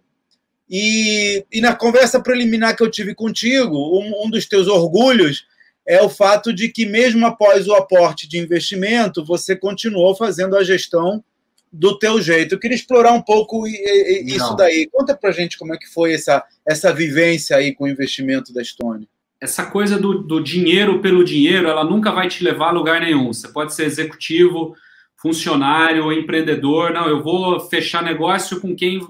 E, 0.69 1.45
e 1.51 1.61
na 1.61 1.75
conversa 1.75 2.19
preliminar 2.19 2.75
que 2.75 2.83
eu 2.83 2.89
tive 2.89 3.13
contigo, 3.13 3.75
um, 3.99 4.25
um 4.25 4.29
dos 4.29 4.45
teus 4.45 4.67
orgulhos 4.67 5.45
é 5.87 6.01
o 6.01 6.09
fato 6.09 6.51
de 6.51 6.69
que, 6.69 6.85
mesmo 6.85 7.25
após 7.25 7.67
o 7.67 7.75
aporte 7.75 8.27
de 8.27 8.39
investimento, 8.39 9.23
você 9.23 9.55
continuou 9.55 10.15
fazendo 10.15 10.57
a 10.57 10.63
gestão 10.63 11.23
do 11.71 11.99
teu 11.99 12.19
jeito. 12.21 12.55
Eu 12.55 12.59
queria 12.59 12.75
explorar 12.75 13.11
um 13.11 13.21
pouco 13.21 13.67
isso 13.67 14.49
Não. 14.49 14.55
daí. 14.55 14.89
Conta 14.91 15.15
pra 15.15 15.31
gente 15.31 15.57
como 15.57 15.73
é 15.73 15.77
que 15.77 15.87
foi 15.87 16.13
essa, 16.13 16.43
essa 16.65 16.91
vivência 16.91 17.55
aí 17.55 17.73
com 17.75 17.83
o 17.83 17.87
investimento 17.87 18.53
da 18.53 18.61
Estônia. 18.61 19.07
Essa 19.39 19.65
coisa 19.65 19.97
do, 19.97 20.23
do 20.23 20.41
dinheiro 20.41 21.01
pelo 21.01 21.23
dinheiro, 21.23 21.67
ela 21.67 21.83
nunca 21.83 22.11
vai 22.11 22.27
te 22.27 22.43
levar 22.43 22.69
a 22.69 22.71
lugar 22.71 23.01
nenhum. 23.01 23.31
Você 23.31 23.47
pode 23.49 23.75
ser 23.75 23.83
executivo, 23.83 24.75
funcionário, 25.17 26.11
empreendedor. 26.11 26.91
Não, 26.91 27.07
eu 27.07 27.21
vou 27.21 27.59
fechar 27.59 28.01
negócio 28.01 28.59
com 28.59 28.75
quem 28.75 29.05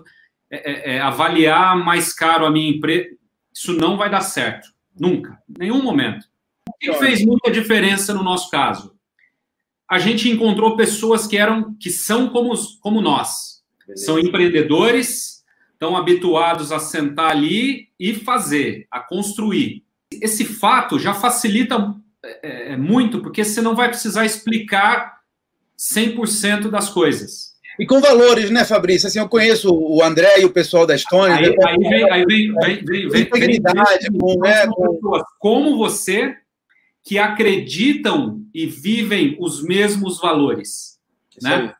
é, 0.49 0.71
é, 0.71 0.95
é 0.95 1.01
avaliar 1.01 1.77
mais 1.77 2.13
caro 2.13 2.45
a 2.45 2.51
minha 2.51 2.69
empresa. 2.69 3.09
Isso 3.53 3.73
não 3.73 3.97
vai 3.97 4.09
dar 4.09 4.21
certo. 4.21 4.69
Nunca. 4.97 5.37
Nenhum 5.57 5.81
momento. 5.81 6.25
O 6.67 6.73
que 6.79 6.93
fez 6.93 7.25
muita 7.25 7.51
diferença 7.51 8.13
no 8.13 8.23
nosso 8.23 8.49
caso? 8.49 8.95
A 9.89 9.99
gente 9.99 10.29
encontrou 10.29 10.75
pessoas 10.75 11.27
que 11.27 11.37
eram, 11.37 11.75
que 11.75 11.89
são 11.89 12.29
como, 12.29 12.53
como 12.81 13.01
nós. 13.01 13.63
Beleza. 13.85 14.05
São 14.05 14.19
empreendedores, 14.19 15.43
estão 15.73 15.95
habituados 15.95 16.71
a 16.71 16.79
sentar 16.79 17.31
ali 17.31 17.89
e 17.99 18.13
fazer, 18.13 18.87
a 18.89 18.99
construir. 18.99 19.83
Esse 20.11 20.43
fato 20.43 20.97
já 20.97 21.13
facilita 21.13 21.95
é, 22.41 22.73
é 22.73 22.77
muito, 22.77 23.21
porque 23.21 23.43
você 23.43 23.61
não 23.61 23.75
vai 23.75 23.89
precisar 23.89 24.25
explicar 24.25 25.19
100% 25.77 26.69
das 26.69 26.89
coisas. 26.89 27.54
E 27.79 27.85
com 27.85 27.99
valores, 27.99 28.49
né, 28.49 28.63
Fabrício? 28.63 29.07
Assim, 29.07 29.19
eu 29.19 29.27
conheço 29.27 29.73
o 29.73 30.01
André 30.03 30.39
e 30.39 30.45
o 30.45 30.51
pessoal 30.51 30.85
da 30.85 30.95
Estônia. 30.95 31.35
Aí, 31.35 31.49
né? 31.49 31.55
aí 31.65 31.77
vem, 31.77 32.11
aí 32.11 32.25
vem, 32.25 32.53
vem, 32.53 32.85
vem, 32.85 33.09
vem, 33.09 33.29
com, 34.19 34.39
né, 34.39 34.67
com... 34.67 35.23
como 35.39 35.77
você 35.77 36.35
que 37.03 37.19
acreditam 37.19 38.41
e 38.53 38.65
vivem 38.65 39.37
os 39.39 39.63
mesmos 39.63 40.19
valores. 40.19 40.97
né? 41.41 41.73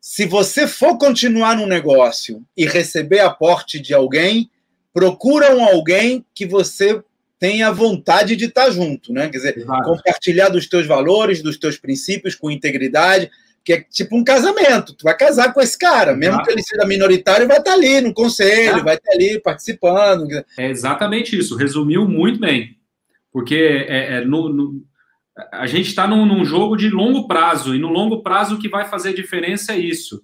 Se 0.00 0.24
você 0.24 0.66
for 0.66 0.96
continuar 0.96 1.56
no 1.56 1.66
negócio 1.66 2.42
e 2.56 2.66
receber 2.66 3.20
aporte 3.20 3.78
de 3.78 3.92
alguém, 3.92 4.50
procura 4.92 5.54
um 5.54 5.62
alguém 5.62 6.24
que 6.34 6.46
você 6.46 7.02
tenha 7.38 7.70
vontade 7.70 8.36
de 8.36 8.46
estar 8.46 8.70
junto, 8.70 9.12
né? 9.12 9.28
Quer 9.28 9.36
dizer, 9.36 9.58
Exato. 9.58 9.82
compartilhar 9.82 10.48
dos 10.48 10.66
teus 10.66 10.86
valores, 10.86 11.42
dos 11.42 11.58
teus 11.58 11.78
princípios 11.78 12.34
com 12.34 12.50
integridade, 12.50 13.30
que 13.64 13.72
é 13.72 13.82
tipo 13.82 14.16
um 14.16 14.24
casamento. 14.24 14.94
Tu 14.94 15.02
vai 15.02 15.16
casar 15.16 15.52
com 15.52 15.60
esse 15.60 15.78
cara, 15.78 16.14
mesmo 16.14 16.34
Exato. 16.34 16.46
que 16.46 16.52
ele 16.52 16.62
seja 16.62 16.86
minoritário, 16.86 17.46
vai 17.46 17.58
estar 17.58 17.72
ali 17.72 18.00
no 18.00 18.14
conselho, 18.14 18.70
Exato. 18.70 18.84
vai 18.84 18.94
estar 18.96 19.12
ali 19.12 19.40
participando. 19.40 20.44
É 20.58 20.68
exatamente 20.68 21.38
isso. 21.38 21.56
Resumiu 21.56 22.08
muito 22.08 22.40
bem. 22.40 22.76
Porque 23.32 23.86
é, 23.88 24.16
é 24.16 24.24
no, 24.24 24.48
no, 24.48 24.82
a 25.52 25.66
gente 25.66 25.88
está 25.88 26.06
num, 26.06 26.26
num, 26.26 26.44
jogo 26.44 26.76
de 26.76 26.88
longo 26.88 27.28
prazo, 27.28 27.74
e 27.74 27.78
no 27.78 27.88
longo 27.88 28.22
prazo 28.22 28.56
o 28.56 28.58
que 28.58 28.68
vai 28.68 28.88
fazer 28.88 29.14
diferença 29.14 29.72
é 29.72 29.78
isso. 29.78 30.22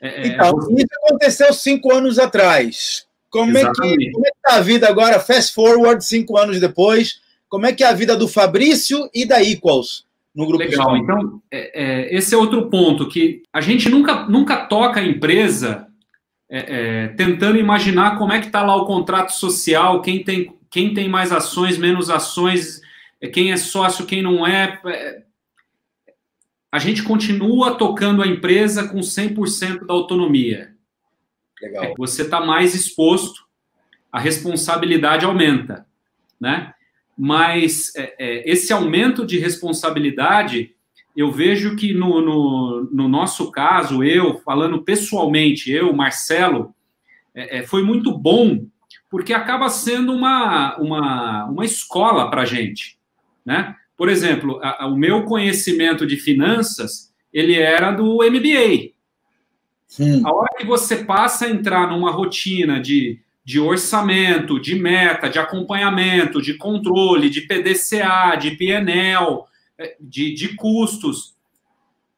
É, 0.00 0.08
é 0.08 0.26
então, 0.28 0.52
você... 0.52 0.74
isso 0.74 0.88
aconteceu 1.04 1.52
cinco 1.52 1.92
anos 1.92 2.18
atrás. 2.18 3.06
Como 3.30 3.56
é, 3.56 3.60
que, 3.60 4.10
como 4.10 4.26
é 4.26 4.30
que 4.30 4.42
tá 4.42 4.54
a 4.54 4.60
vida 4.60 4.88
agora, 4.88 5.20
fast 5.20 5.54
forward, 5.54 6.02
cinco 6.02 6.38
anos 6.38 6.58
depois? 6.58 7.20
Como 7.48 7.66
é 7.66 7.72
que 7.72 7.84
é 7.84 7.86
a 7.86 7.92
vida 7.92 8.16
do 8.16 8.26
Fabrício 8.26 9.08
e 9.14 9.26
da 9.26 9.42
Equals 9.42 10.07
no 10.34 10.46
grupo 10.46 10.62
Legal, 10.62 10.96
então, 10.96 11.42
é, 11.50 11.82
é, 11.82 12.16
esse 12.16 12.34
é 12.34 12.38
outro 12.38 12.68
ponto, 12.70 13.08
que 13.08 13.42
a 13.52 13.60
gente 13.60 13.88
nunca, 13.88 14.26
nunca 14.26 14.66
toca 14.66 15.00
a 15.00 15.04
empresa 15.04 15.88
é, 16.50 16.58
é, 16.58 17.08
tentando 17.08 17.58
imaginar 17.58 18.16
como 18.16 18.32
é 18.32 18.40
que 18.40 18.46
está 18.46 18.62
lá 18.62 18.76
o 18.76 18.86
contrato 18.86 19.30
social, 19.30 20.00
quem 20.00 20.22
tem, 20.22 20.56
quem 20.70 20.94
tem 20.94 21.08
mais 21.08 21.32
ações, 21.32 21.76
menos 21.76 22.08
ações, 22.08 22.80
é 23.20 23.28
quem 23.28 23.52
é 23.52 23.56
sócio, 23.56 24.06
quem 24.06 24.22
não 24.22 24.46
é. 24.46 24.80
é. 24.86 25.22
A 26.70 26.78
gente 26.78 27.02
continua 27.02 27.74
tocando 27.74 28.22
a 28.22 28.26
empresa 28.26 28.88
com 28.88 28.98
100% 28.98 29.86
da 29.86 29.94
autonomia. 29.94 30.74
Legal. 31.60 31.94
Você 31.98 32.22
está 32.22 32.40
mais 32.40 32.74
exposto, 32.74 33.44
a 34.12 34.20
responsabilidade 34.20 35.24
aumenta, 35.24 35.86
né? 36.40 36.72
Mas 37.18 37.92
é, 37.96 38.14
é, 38.18 38.50
esse 38.50 38.72
aumento 38.72 39.26
de 39.26 39.38
responsabilidade, 39.38 40.72
eu 41.16 41.32
vejo 41.32 41.74
que 41.74 41.92
no, 41.92 42.20
no, 42.20 42.88
no, 42.92 43.08
nosso 43.08 43.50
caso, 43.50 44.04
eu, 44.04 44.38
falando 44.40 44.82
pessoalmente, 44.82 45.70
eu, 45.72 45.92
Marcelo, 45.92 46.74
é, 47.34 47.58
é 47.58 47.62
foi 47.62 47.82
muito 47.82 48.16
bom, 48.16 48.66
porque 49.10 49.34
acaba 49.34 49.68
sendo 49.68 50.12
uma, 50.12 50.76
uma, 50.78 51.46
uma 51.46 51.64
escola 51.64 52.30
para 52.30 52.42
a 52.42 52.46
gente 52.46 52.98
né? 53.48 53.74
Por 53.96 54.10
exemplo, 54.10 54.60
a, 54.62 54.84
a, 54.84 54.86
o 54.86 54.94
meu 54.94 55.24
conhecimento 55.24 56.06
de 56.06 56.18
finanças, 56.18 57.10
ele 57.32 57.54
era 57.54 57.90
do 57.90 58.18
MBA. 58.18 58.92
Sim. 59.86 60.22
A 60.22 60.30
hora 60.30 60.50
que 60.58 60.66
você 60.66 61.02
passa 61.02 61.46
a 61.46 61.50
entrar 61.50 61.88
numa 61.88 62.10
rotina 62.10 62.78
de, 62.78 63.18
de 63.48 63.58
orçamento, 63.58 64.60
de 64.60 64.74
meta, 64.74 65.30
de 65.30 65.38
acompanhamento, 65.38 66.42
de 66.42 66.52
controle, 66.52 67.30
de 67.30 67.40
PDCA, 67.40 68.36
de 68.36 68.50
PNL, 68.50 69.44
é, 69.78 69.96
de, 69.98 70.34
de 70.34 70.54
custos, 70.54 71.34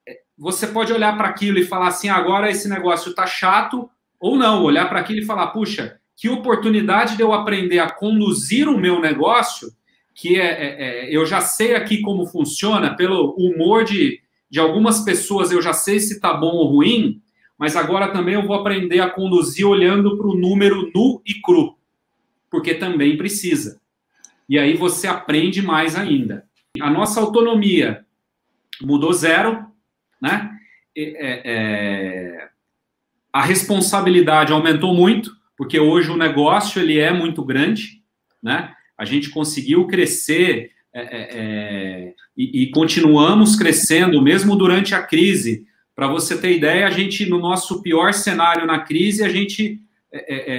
é, 0.08 0.22
você 0.36 0.66
pode 0.66 0.92
olhar 0.92 1.16
para 1.16 1.28
aquilo 1.28 1.56
e 1.56 1.64
falar 1.64 1.86
assim: 1.86 2.08
agora 2.08 2.50
esse 2.50 2.68
negócio 2.68 3.10
está 3.10 3.28
chato, 3.28 3.88
ou 4.18 4.36
não, 4.36 4.64
olhar 4.64 4.88
para 4.88 4.98
aquilo 4.98 5.20
e 5.20 5.24
falar: 5.24 5.46
puxa, 5.52 6.00
que 6.16 6.28
oportunidade 6.28 7.16
de 7.16 7.22
eu 7.22 7.32
aprender 7.32 7.78
a 7.78 7.88
conduzir 7.88 8.68
o 8.68 8.76
meu 8.76 8.98
negócio 8.98 9.72
que 10.12 10.36
é, 10.36 10.48
é, 10.48 10.82
é, 10.82 11.16
eu 11.16 11.24
já 11.24 11.40
sei 11.40 11.76
aqui 11.76 12.00
como 12.00 12.26
funciona, 12.26 12.96
pelo 12.96 13.36
humor 13.38 13.84
de, 13.84 14.20
de 14.50 14.58
algumas 14.58 15.04
pessoas, 15.04 15.52
eu 15.52 15.62
já 15.62 15.72
sei 15.72 16.00
se 16.00 16.14
está 16.14 16.34
bom 16.34 16.56
ou 16.56 16.66
ruim, 16.72 17.22
mas 17.60 17.76
agora 17.76 18.08
também 18.08 18.32
eu 18.32 18.46
vou 18.46 18.56
aprender 18.56 19.00
a 19.00 19.10
conduzir 19.10 19.66
olhando 19.66 20.16
para 20.16 20.26
o 20.26 20.34
número 20.34 20.90
nu 20.94 21.20
e 21.26 21.34
cru, 21.34 21.76
porque 22.50 22.72
também 22.72 23.18
precisa. 23.18 23.78
E 24.48 24.58
aí 24.58 24.74
você 24.74 25.06
aprende 25.06 25.60
mais 25.60 25.94
ainda. 25.94 26.46
A 26.80 26.88
nossa 26.88 27.20
autonomia 27.20 28.06
mudou 28.80 29.12
zero, 29.12 29.66
né? 30.22 30.50
É, 30.96 31.42
é, 31.44 32.48
a 33.30 33.42
responsabilidade 33.42 34.52
aumentou 34.52 34.94
muito, 34.94 35.36
porque 35.54 35.78
hoje 35.78 36.10
o 36.10 36.16
negócio 36.16 36.80
ele 36.80 36.98
é 36.98 37.12
muito 37.12 37.44
grande, 37.44 38.02
né? 38.42 38.74
a 39.00 39.04
gente 39.04 39.30
conseguiu 39.30 39.86
crescer 39.86 40.72
é, 40.92 41.00
é, 41.00 41.28
é, 41.32 42.14
e, 42.36 42.62
e, 42.62 42.70
continuamos 42.70 43.56
crescendo, 43.56 44.20
mesmo 44.20 44.56
durante 44.56 44.94
a 44.94 45.02
crise. 45.02 45.66
Para 46.00 46.08
você 46.08 46.34
ter 46.38 46.56
ideia, 46.56 46.86
a 46.86 46.90
gente, 46.90 47.28
no 47.28 47.38
nosso 47.38 47.82
pior 47.82 48.14
cenário 48.14 48.66
na 48.66 48.78
crise, 48.78 49.22
a 49.22 49.28
gente 49.28 49.82
é, 50.10 50.34
é, 50.34 50.52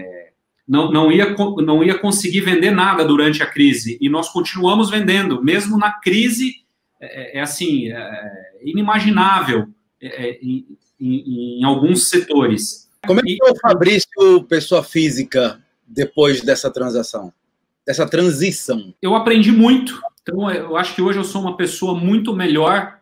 é 0.00 0.30
não, 0.66 0.90
não, 0.90 1.12
ia, 1.12 1.36
não 1.58 1.84
ia 1.84 1.98
conseguir 1.98 2.40
vender 2.40 2.70
nada 2.70 3.04
durante 3.04 3.42
a 3.42 3.46
crise. 3.46 3.98
E 4.00 4.08
nós 4.08 4.30
continuamos 4.30 4.88
vendendo, 4.88 5.44
mesmo 5.44 5.76
na 5.76 5.92
crise, 5.92 6.54
é, 6.98 7.38
assim, 7.38 7.90
inimaginável 8.62 9.68
em, 10.00 10.64
em, 10.98 11.58
em, 11.60 11.64
alguns 11.64 12.08
setores. 12.08 12.88
Como 13.06 13.20
é 13.20 13.22
que 13.22 13.36
foi 13.36 13.50
o 13.50 13.60
Fabrício, 13.60 14.42
pessoa 14.48 14.82
física, 14.82 15.62
depois 15.86 16.40
dessa 16.40 16.70
transação? 16.70 17.30
dessa 17.86 18.06
transição? 18.06 18.94
Eu 19.02 19.14
aprendi 19.14 19.52
muito. 19.52 20.00
Então, 20.22 20.50
eu 20.50 20.78
acho 20.78 20.94
que 20.94 21.02
hoje 21.02 21.18
eu 21.18 21.24
sou 21.24 21.42
uma 21.42 21.58
pessoa 21.58 21.94
muito 21.94 22.34
melhor, 22.34 22.97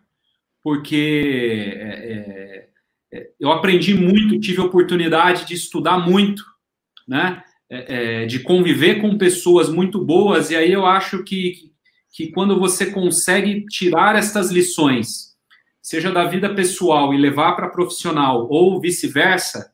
porque 0.67 1.73
é, 1.79 1.89
é, 1.89 2.69
é 3.13 3.31
eu 3.39 3.53
aprendi 3.53 3.95
muito, 3.95 4.41
tive 4.41 4.61
a 4.61 4.65
oportunidade 4.65 5.47
de 5.47 5.55
estudar 5.55 5.97
muito, 5.97 6.45
né? 7.07 7.41
É, 7.71 8.23
é, 8.23 8.27
de 8.27 8.41
conviver 8.41 9.01
com 9.01 9.17
pessoas 9.17 9.69
muito 9.69 10.05
boas, 10.05 10.51
e 10.51 10.57
aí 10.57 10.73
eu 10.73 10.85
acho 10.85 11.23
que, 11.23 11.71
que 12.13 12.33
quando 12.33 12.59
você 12.59 12.87
consegue 12.87 13.65
tirar 13.67 14.17
estas 14.17 14.51
lições, 14.51 15.37
seja 15.81 16.11
da 16.11 16.25
vida 16.25 16.53
pessoal 16.53 17.15
e 17.15 17.17
levar 17.17 17.53
para 17.53 17.69
profissional, 17.69 18.49
ou 18.51 18.81
vice-versa, 18.81 19.73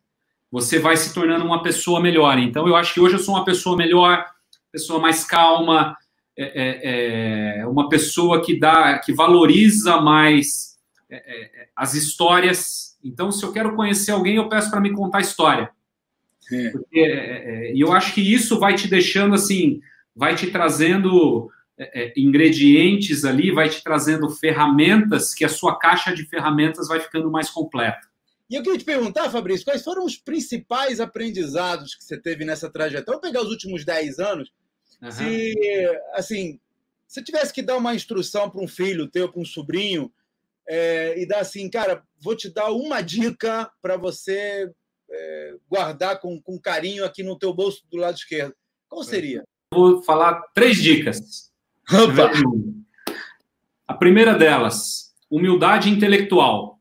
você 0.50 0.78
vai 0.78 0.98
se 0.98 1.14
tornando 1.14 1.46
uma 1.46 1.62
pessoa 1.62 2.02
melhor. 2.02 2.38
Então, 2.38 2.68
eu 2.68 2.76
acho 2.76 2.92
que 2.92 3.00
hoje 3.00 3.14
eu 3.14 3.20
sou 3.20 3.34
uma 3.34 3.46
pessoa 3.46 3.78
melhor, 3.78 4.26
pessoa 4.70 5.00
mais 5.00 5.24
calma, 5.24 5.96
é, 6.36 6.44
é, 6.44 7.60
é, 7.60 7.66
uma 7.66 7.88
pessoa 7.88 8.44
que 8.44 8.58
dá, 8.58 8.98
que 8.98 9.14
valoriza 9.14 9.98
mais 9.98 10.71
é, 11.16 11.62
é, 11.62 11.68
as 11.76 11.94
histórias. 11.94 12.98
Então, 13.04 13.30
se 13.30 13.44
eu 13.44 13.52
quero 13.52 13.76
conhecer 13.76 14.12
alguém, 14.12 14.36
eu 14.36 14.48
peço 14.48 14.70
para 14.70 14.80
me 14.80 14.92
contar 14.92 15.18
a 15.18 15.22
história. 15.22 15.70
Porque, 16.72 17.72
e 17.74 17.80
eu 17.80 17.92
acho 17.92 18.12
que 18.12 18.20
isso 18.20 18.58
vai 18.58 18.74
te 18.74 18.86
deixando 18.86 19.34
assim, 19.34 19.80
vai 20.14 20.34
te 20.34 20.50
trazendo 20.50 21.50
é, 21.78 22.02
é, 22.02 22.12
ingredientes 22.16 23.24
ali, 23.24 23.50
vai 23.50 23.68
te 23.68 23.82
trazendo 23.82 24.28
ferramentas 24.28 25.34
que 25.34 25.44
a 25.44 25.48
sua 25.48 25.78
caixa 25.78 26.14
de 26.14 26.24
ferramentas 26.26 26.88
vai 26.88 27.00
ficando 27.00 27.30
mais 27.30 27.48
completa. 27.48 28.06
E 28.48 28.54
eu 28.54 28.62
queria 28.62 28.78
te 28.78 28.84
perguntar, 28.84 29.30
Fabrício, 29.30 29.64
quais 29.64 29.82
foram 29.82 30.04
os 30.04 30.16
principais 30.16 31.00
aprendizados 31.00 31.94
que 31.94 32.04
você 32.04 32.20
teve 32.20 32.44
nessa 32.44 32.70
trajetória? 32.70 33.20
Vou 33.20 33.20
pegar 33.20 33.42
os 33.42 33.50
últimos 33.50 33.84
10 33.84 34.18
anos. 34.18 34.52
Uhum. 35.00 35.10
Se, 35.10 35.54
assim, 36.12 36.60
se 37.06 37.24
tivesse 37.24 37.52
que 37.52 37.62
dar 37.62 37.76
uma 37.76 37.94
instrução 37.94 38.50
para 38.50 38.62
um 38.62 38.68
filho 38.68 39.08
teu, 39.08 39.30
para 39.30 39.40
um 39.40 39.44
sobrinho, 39.44 40.12
é, 40.68 41.20
e 41.20 41.26
dar 41.26 41.40
assim, 41.40 41.68
cara, 41.68 42.02
vou 42.20 42.36
te 42.36 42.48
dar 42.48 42.70
uma 42.70 43.00
dica 43.00 43.70
para 43.80 43.96
você 43.96 44.70
é, 45.10 45.54
guardar 45.68 46.20
com, 46.20 46.40
com 46.40 46.58
carinho 46.58 47.04
aqui 47.04 47.22
no 47.22 47.38
teu 47.38 47.52
bolso 47.52 47.82
do 47.90 47.96
lado 47.96 48.16
esquerdo, 48.16 48.54
qual 48.88 49.02
seria? 49.02 49.44
Vou 49.72 50.02
falar 50.02 50.40
três 50.54 50.76
dicas. 50.76 51.50
Opa. 51.90 52.30
A 53.86 53.94
primeira 53.94 54.34
delas, 54.34 55.14
humildade 55.30 55.90
intelectual. 55.90 56.80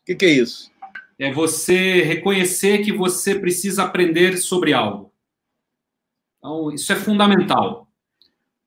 O 0.00 0.04
que, 0.04 0.14
que 0.14 0.24
é 0.24 0.30
isso? 0.30 0.70
É 1.18 1.32
você 1.32 2.02
reconhecer 2.02 2.82
que 2.82 2.92
você 2.92 3.38
precisa 3.38 3.84
aprender 3.84 4.36
sobre 4.36 4.72
algo. 4.72 5.12
Então, 6.38 6.72
isso 6.72 6.92
é 6.92 6.96
fundamental. 6.96 7.83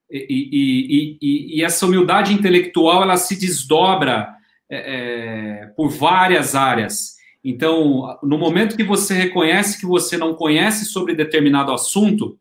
E, 0.09 0.25
e, 0.29 1.17
e, 1.21 1.59
e, 1.59 1.63
essa 1.63 1.85
humildade 1.85 2.33
intelectual 2.33 3.03
ela 3.03 3.17
se 3.17 3.37
desdobra 3.37 4.33
é, 4.69 4.77
é, 4.77 5.65
por 5.75 5.89
várias 5.89 6.55
áreas. 6.55 7.17
Então, 7.43 8.17
no 8.23 8.37
momento 8.37 8.75
que 8.75 8.83
você 8.83 9.13
reconhece 9.13 9.79
que 9.79 9.85
você 9.85 10.17
não 10.17 10.33
conhece 10.33 10.85
sobre 10.85 11.15
determinado 11.15 11.71
assunto, 11.71 12.37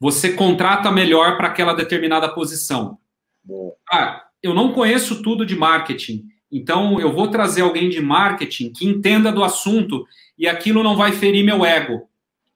você 0.00 0.32
contrata 0.32 0.90
melhor 0.90 1.36
para 1.36 1.48
aquela 1.48 1.74
determinada 1.74 2.28
posição. 2.28 2.98
Ah, 3.90 4.24
eu 4.42 4.54
não 4.54 4.72
conheço 4.72 5.22
tudo 5.22 5.44
de 5.44 5.56
marketing, 5.56 6.24
então 6.50 7.00
eu 7.00 7.12
vou 7.12 7.28
trazer 7.28 7.62
alguém 7.62 7.88
de 7.88 8.00
marketing 8.00 8.72
que 8.72 8.86
entenda 8.86 9.32
do 9.32 9.42
assunto 9.42 10.06
e 10.38 10.46
aquilo 10.46 10.82
não 10.82 10.96
vai 10.96 11.12
ferir 11.12 11.44
meu 11.44 11.64
ego. 11.64 12.08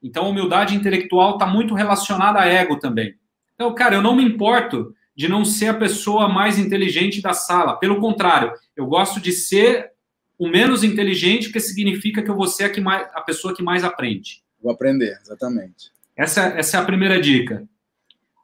Então, 0.02 0.26
a 0.26 0.28
humildade 0.28 0.74
intelectual 0.74 1.34
está 1.34 1.46
muito 1.46 1.74
relacionada 1.74 2.40
a 2.40 2.46
ego 2.46 2.78
também. 2.78 3.14
Então, 3.62 3.72
cara, 3.76 3.94
eu 3.94 4.02
não 4.02 4.16
me 4.16 4.24
importo 4.24 4.92
de 5.14 5.28
não 5.28 5.44
ser 5.44 5.68
a 5.68 5.74
pessoa 5.74 6.28
mais 6.28 6.58
inteligente 6.58 7.22
da 7.22 7.32
sala. 7.32 7.76
Pelo 7.76 8.00
contrário, 8.00 8.52
eu 8.74 8.84
gosto 8.86 9.20
de 9.20 9.30
ser 9.30 9.92
o 10.36 10.48
menos 10.48 10.82
inteligente, 10.82 11.52
que 11.52 11.60
significa 11.60 12.20
que 12.20 12.28
eu 12.28 12.34
vou 12.34 12.48
ser 12.48 12.64
a, 12.64 12.70
que 12.70 12.80
mais, 12.80 13.08
a 13.14 13.20
pessoa 13.20 13.54
que 13.54 13.62
mais 13.62 13.84
aprende. 13.84 14.42
Vou 14.60 14.72
aprender, 14.72 15.16
exatamente. 15.22 15.92
Essa, 16.16 16.46
essa 16.58 16.76
é 16.76 16.80
a 16.80 16.84
primeira 16.84 17.20
dica. 17.20 17.64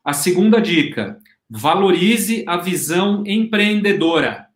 A 0.05 0.13
segunda 0.13 0.61
dica: 0.61 1.19
valorize 1.51 2.45
a 2.47 2.57
visão 2.57 3.25
empreendedora. 3.27 4.47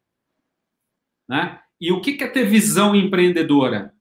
Né? 1.29 1.59
E 1.81 1.91
o 1.91 2.01
que 2.01 2.23
é 2.23 2.29
ter 2.29 2.45
visão 2.45 2.95
empreendedora? 2.95 3.93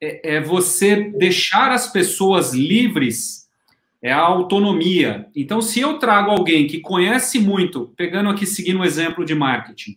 É, 0.00 0.36
é 0.36 0.40
você 0.40 1.10
deixar 1.10 1.70
as 1.70 1.92
pessoas 1.92 2.54
livres, 2.54 3.47
é 4.02 4.12
a 4.12 4.20
autonomia. 4.20 5.28
Então, 5.34 5.60
se 5.60 5.80
eu 5.80 5.98
trago 5.98 6.30
alguém 6.30 6.66
que 6.66 6.80
conhece 6.80 7.38
muito, 7.38 7.92
pegando 7.96 8.30
aqui, 8.30 8.46
seguindo 8.46 8.76
o 8.76 8.82
um 8.82 8.84
exemplo 8.84 9.24
de 9.24 9.34
marketing, 9.34 9.96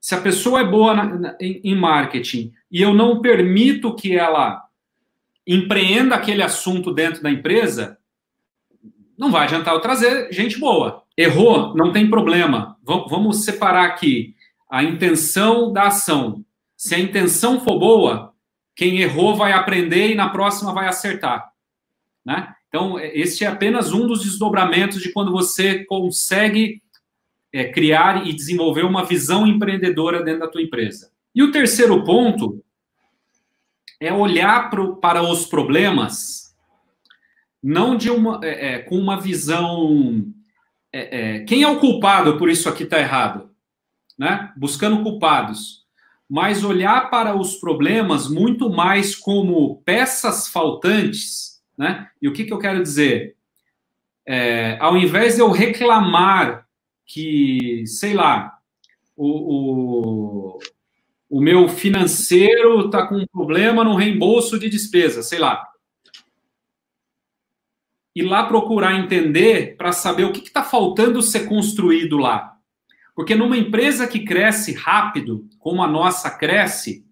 se 0.00 0.14
a 0.14 0.20
pessoa 0.20 0.60
é 0.60 0.64
boa 0.64 0.94
na, 0.94 1.04
na, 1.04 1.36
em, 1.40 1.76
marketing 1.76 2.52
e 2.70 2.80
eu 2.80 2.94
não 2.94 3.20
permito 3.20 3.94
que 3.94 4.16
ela 4.16 4.62
empreenda 5.46 6.14
aquele 6.14 6.42
assunto 6.42 6.92
dentro 6.92 7.22
da 7.22 7.30
empresa, 7.30 7.98
não 9.18 9.30
vai 9.30 9.44
adiantar 9.44 9.74
eu 9.74 9.80
trazer 9.80 10.32
gente 10.32 10.58
boa. 10.58 11.04
Errou, 11.16 11.74
não 11.74 11.92
tem 11.92 12.08
problema. 12.08 12.78
Vamos 12.82 13.44
separar 13.44 13.84
aqui 13.84 14.34
a 14.70 14.82
intenção 14.82 15.70
da 15.70 15.88
ação. 15.88 16.42
Se 16.74 16.94
a 16.94 16.98
intenção 16.98 17.60
for 17.60 17.78
boa, 17.78 18.32
quem 18.74 19.00
errou 19.00 19.36
vai 19.36 19.52
aprender 19.52 20.10
e 20.10 20.14
na 20.14 20.30
próxima 20.30 20.72
vai 20.72 20.88
acertar. 20.88 21.52
Né? 22.24 22.54
Então, 22.70 23.00
este 23.00 23.44
é 23.44 23.48
apenas 23.48 23.92
um 23.92 24.06
dos 24.06 24.22
desdobramentos 24.22 25.02
de 25.02 25.12
quando 25.12 25.32
você 25.32 25.84
consegue 25.84 26.80
é, 27.52 27.64
criar 27.64 28.26
e 28.28 28.32
desenvolver 28.32 28.84
uma 28.84 29.04
visão 29.04 29.44
empreendedora 29.44 30.22
dentro 30.22 30.40
da 30.40 30.48
tua 30.48 30.62
empresa. 30.62 31.10
E 31.34 31.42
o 31.42 31.50
terceiro 31.50 32.04
ponto 32.04 32.64
é 34.00 34.12
olhar 34.12 34.70
pro, 34.70 34.96
para 34.96 35.20
os 35.20 35.46
problemas 35.46 36.54
não 37.62 37.96
de 37.96 38.08
uma 38.08 38.40
é, 38.42 38.74
é, 38.74 38.78
com 38.78 38.96
uma 38.96 39.20
visão 39.20 40.24
é, 40.92 41.38
é, 41.38 41.40
quem 41.40 41.62
é 41.62 41.68
o 41.68 41.78
culpado 41.78 42.38
por 42.38 42.48
isso 42.48 42.68
aqui 42.68 42.84
está 42.84 42.98
errado, 42.98 43.50
né? 44.18 44.52
Buscando 44.56 45.02
culpados, 45.02 45.84
mas 46.28 46.64
olhar 46.64 47.10
para 47.10 47.36
os 47.36 47.56
problemas 47.56 48.28
muito 48.28 48.70
mais 48.70 49.14
como 49.14 49.82
peças 49.82 50.48
faltantes, 50.48 51.49
né? 51.80 52.10
E 52.20 52.28
o 52.28 52.32
que, 52.34 52.44
que 52.44 52.52
eu 52.52 52.58
quero 52.58 52.82
dizer? 52.82 53.36
É, 54.26 54.76
ao 54.78 54.98
invés 54.98 55.36
de 55.36 55.40
eu 55.40 55.50
reclamar 55.50 56.66
que, 57.06 57.84
sei 57.86 58.12
lá, 58.12 58.58
o, 59.16 60.56
o 60.56 60.58
o 61.30 61.40
meu 61.40 61.68
financeiro 61.68 62.86
está 62.86 63.06
com 63.06 63.14
um 63.14 63.26
problema 63.26 63.84
no 63.84 63.94
reembolso 63.94 64.58
de 64.58 64.68
despesa, 64.68 65.22
sei 65.22 65.38
lá. 65.38 65.64
Ir 68.16 68.22
lá 68.22 68.42
procurar 68.42 68.98
entender 68.98 69.76
para 69.76 69.92
saber 69.92 70.24
o 70.24 70.32
que 70.32 70.40
está 70.40 70.64
faltando 70.64 71.22
ser 71.22 71.46
construído 71.46 72.18
lá. 72.18 72.56
Porque 73.14 73.36
numa 73.36 73.56
empresa 73.56 74.08
que 74.08 74.24
cresce 74.24 74.72
rápido, 74.72 75.48
como 75.60 75.84
a 75.84 75.86
nossa 75.86 76.28
cresce, 76.36 77.06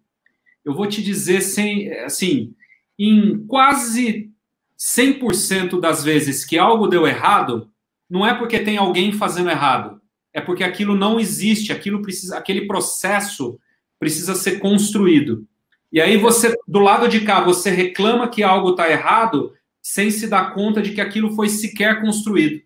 eu 0.64 0.74
vou 0.74 0.88
te 0.88 1.00
dizer, 1.00 1.40
sem, 1.40 1.92
assim, 2.00 2.56
em 2.98 3.46
quase 3.46 4.32
100% 4.78 5.80
das 5.80 6.04
vezes 6.04 6.44
que 6.44 6.58
algo 6.58 6.86
deu 6.86 7.06
errado, 7.06 7.68
não 8.08 8.26
é 8.26 8.34
porque 8.34 8.60
tem 8.60 8.76
alguém 8.76 9.12
fazendo 9.12 9.50
errado, 9.50 10.00
é 10.32 10.40
porque 10.40 10.62
aquilo 10.62 10.94
não 10.94 11.18
existe, 11.18 11.72
aquilo 11.72 12.00
precisa, 12.00 12.36
aquele 12.36 12.66
processo 12.66 13.58
precisa 13.98 14.34
ser 14.34 14.60
construído. 14.60 15.46
E 15.92 16.00
aí 16.00 16.16
você, 16.16 16.54
do 16.66 16.78
lado 16.78 17.08
de 17.08 17.20
cá, 17.22 17.40
você 17.40 17.70
reclama 17.70 18.28
que 18.28 18.42
algo 18.42 18.70
está 18.70 18.90
errado 18.90 19.52
sem 19.82 20.10
se 20.10 20.28
dar 20.28 20.54
conta 20.54 20.82
de 20.82 20.92
que 20.92 21.00
aquilo 21.00 21.34
foi 21.34 21.48
sequer 21.48 22.00
construído. 22.00 22.62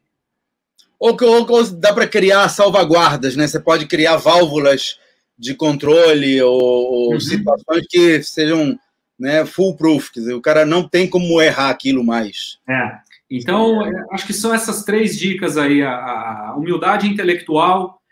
Ou, 0.98 1.16
ou, 1.20 1.50
ou 1.50 1.64
dá 1.70 1.92
para 1.92 2.06
criar 2.06 2.48
salvaguardas, 2.48 3.36
né? 3.36 3.46
Você 3.46 3.58
pode 3.58 3.86
criar 3.86 4.16
válvulas 4.16 4.98
de 5.38 5.54
controle 5.54 6.40
ou, 6.42 6.60
ou 6.60 7.12
uhum. 7.12 7.20
situações 7.20 7.86
que 7.88 8.22
sejam 8.22 8.78
né, 9.18 9.44
foolproof, 9.46 10.10
quer 10.12 10.20
dizer, 10.20 10.34
o 10.34 10.40
cara 10.40 10.66
não 10.66 10.88
tem 10.88 11.08
como 11.08 11.40
errar 11.40 11.70
aquilo 11.70 12.04
mais. 12.04 12.58
É. 12.68 12.98
Então, 13.30 13.86
é, 13.86 13.90
acho 14.12 14.26
que 14.26 14.32
são 14.32 14.54
essas 14.54 14.84
três 14.84 15.18
dicas 15.18 15.56
aí: 15.56 15.82
a, 15.82 15.92
a 15.92 16.56
humildade 16.56 17.08
intelectual, 17.08 18.02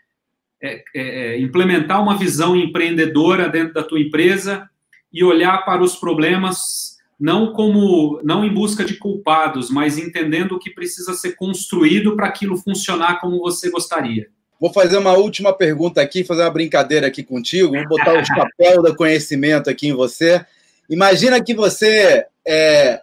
é, 0.61 0.83
é, 0.95 1.01
é, 1.35 1.39
implementar 1.39 2.01
uma 2.01 2.17
visão 2.17 2.55
empreendedora 2.55 3.49
dentro 3.49 3.73
da 3.73 3.83
tua 3.83 3.99
empresa 3.99 4.69
e 5.11 5.23
olhar 5.23 5.65
para 5.65 5.83
os 5.83 5.95
problemas 5.95 6.97
não 7.19 7.53
como 7.53 8.19
não 8.23 8.43
em 8.43 8.51
busca 8.51 8.83
de 8.83 8.95
culpados, 8.95 9.69
mas 9.69 9.97
entendendo 9.97 10.53
o 10.53 10.59
que 10.59 10.71
precisa 10.71 11.13
ser 11.13 11.35
construído 11.35 12.15
para 12.15 12.27
aquilo 12.27 12.57
funcionar 12.57 13.19
como 13.19 13.39
você 13.39 13.69
gostaria. 13.69 14.27
Vou 14.59 14.71
fazer 14.71 14.97
uma 14.97 15.13
última 15.13 15.53
pergunta 15.53 16.01
aqui, 16.01 16.23
fazer 16.23 16.41
uma 16.41 16.51
brincadeira 16.51 17.07
aqui 17.07 17.23
contigo. 17.23 17.73
Vou 17.73 17.87
botar 17.87 18.19
o 18.19 18.25
chapéu 18.25 18.81
do 18.83 18.95
conhecimento 18.95 19.69
aqui 19.69 19.87
em 19.87 19.93
você. 19.93 20.43
Imagina 20.91 21.43
que 21.43 21.55
você 21.55 22.25
é, 22.47 23.01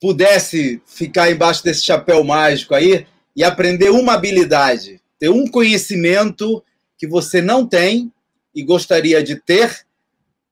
pudesse 0.00 0.80
ficar 0.86 1.30
embaixo 1.30 1.64
desse 1.64 1.82
chapéu 1.82 2.22
mágico 2.22 2.74
aí 2.74 3.06
e 3.34 3.42
aprender 3.42 3.90
uma 3.90 4.12
habilidade 4.12 5.00
ter 5.20 5.28
um 5.28 5.46
conhecimento 5.46 6.64
que 6.98 7.06
você 7.06 7.42
não 7.42 7.66
tem 7.66 8.10
e 8.54 8.62
gostaria 8.62 9.22
de 9.22 9.36
ter. 9.36 9.84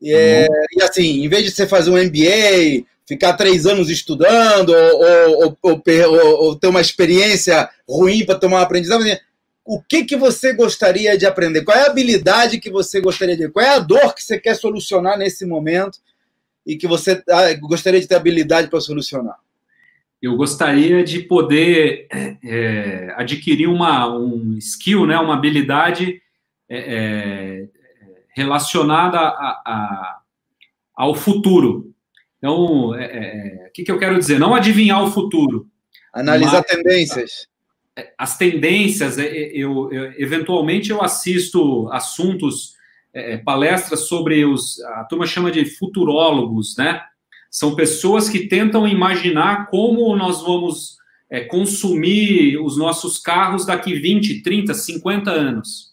E, 0.00 0.12
é, 0.12 0.46
uhum. 0.48 0.64
e 0.76 0.82
assim, 0.82 1.24
em 1.24 1.28
vez 1.28 1.44
de 1.44 1.50
você 1.50 1.66
fazer 1.66 1.90
um 1.90 1.96
MBA, 1.96 2.84
ficar 3.06 3.32
três 3.32 3.64
anos 3.64 3.88
estudando 3.88 4.68
ou, 4.68 5.58
ou, 5.62 5.82
ou, 5.82 6.44
ou 6.44 6.56
ter 6.56 6.68
uma 6.68 6.82
experiência 6.82 7.68
ruim 7.88 8.26
para 8.26 8.38
tomar 8.38 8.58
um 8.58 8.62
aprendizado, 8.62 9.02
o 9.68 9.82
que, 9.82 10.04
que 10.04 10.16
você 10.16 10.54
gostaria 10.54 11.16
de 11.18 11.26
aprender? 11.26 11.62
Qual 11.62 11.76
é 11.76 11.82
a 11.82 11.90
habilidade 11.90 12.58
que 12.58 12.70
você 12.70 13.02
gostaria 13.02 13.36
de 13.36 13.50
Qual 13.50 13.64
é 13.64 13.68
a 13.68 13.78
dor 13.78 14.14
que 14.14 14.24
você 14.24 14.40
quer 14.40 14.54
solucionar 14.54 15.18
nesse 15.18 15.44
momento 15.44 15.98
e 16.66 16.76
que 16.76 16.86
você 16.86 17.22
ah, 17.28 17.52
gostaria 17.60 18.00
de 18.00 18.08
ter 18.08 18.14
habilidade 18.14 18.68
para 18.68 18.80
solucionar? 18.80 19.36
eu 20.20 20.36
gostaria 20.36 21.04
de 21.04 21.20
poder 21.20 22.08
é, 22.10 22.36
é, 22.42 23.14
adquirir 23.16 23.68
uma 23.68 24.12
um 24.12 24.56
skill, 24.58 25.06
né, 25.06 25.16
uma 25.16 25.34
habilidade 25.34 26.20
é, 26.68 26.78
é 26.78 27.68
relacionada 28.34 29.18
a, 29.18 29.62
a, 29.64 30.20
ao 30.94 31.14
futuro. 31.14 31.92
Então, 32.38 32.94
é, 32.94 33.04
é, 33.04 33.66
o 33.68 33.72
que, 33.72 33.84
que, 33.84 33.90
eu 33.90 33.98
quero 33.98 34.18
dizer? 34.18 34.38
Não 34.38 34.54
adivinhar 34.54 35.02
o 35.02 35.10
futuro. 35.10 35.68
Analisar 36.12 36.64
mas, 36.64 36.66
tendências. 36.66 37.48
As 38.16 38.36
tendências, 38.36 39.18
eu, 39.18 39.92
eu, 39.92 40.12
eventualmente 40.18 40.90
eu 40.90 41.02
assisto 41.02 41.88
assuntos, 41.90 42.74
é, 43.12 43.38
palestras 43.38 44.06
sobre 44.06 44.44
os, 44.44 44.80
a 44.80 45.04
turma 45.04 45.26
chama 45.26 45.50
de 45.50 45.64
futurólogos, 45.64 46.76
né? 46.76 47.00
São 47.50 47.74
pessoas 47.74 48.28
que 48.28 48.46
tentam 48.46 48.86
imaginar 48.86 49.68
como 49.70 50.14
nós 50.14 50.42
vamos 50.42 50.98
é, 51.30 51.40
consumir 51.40 52.58
os 52.58 52.76
nossos 52.76 53.18
carros 53.18 53.66
daqui 53.66 53.94
20, 53.94 54.42
30, 54.42 54.74
50 54.74 55.30
anos. 55.30 55.88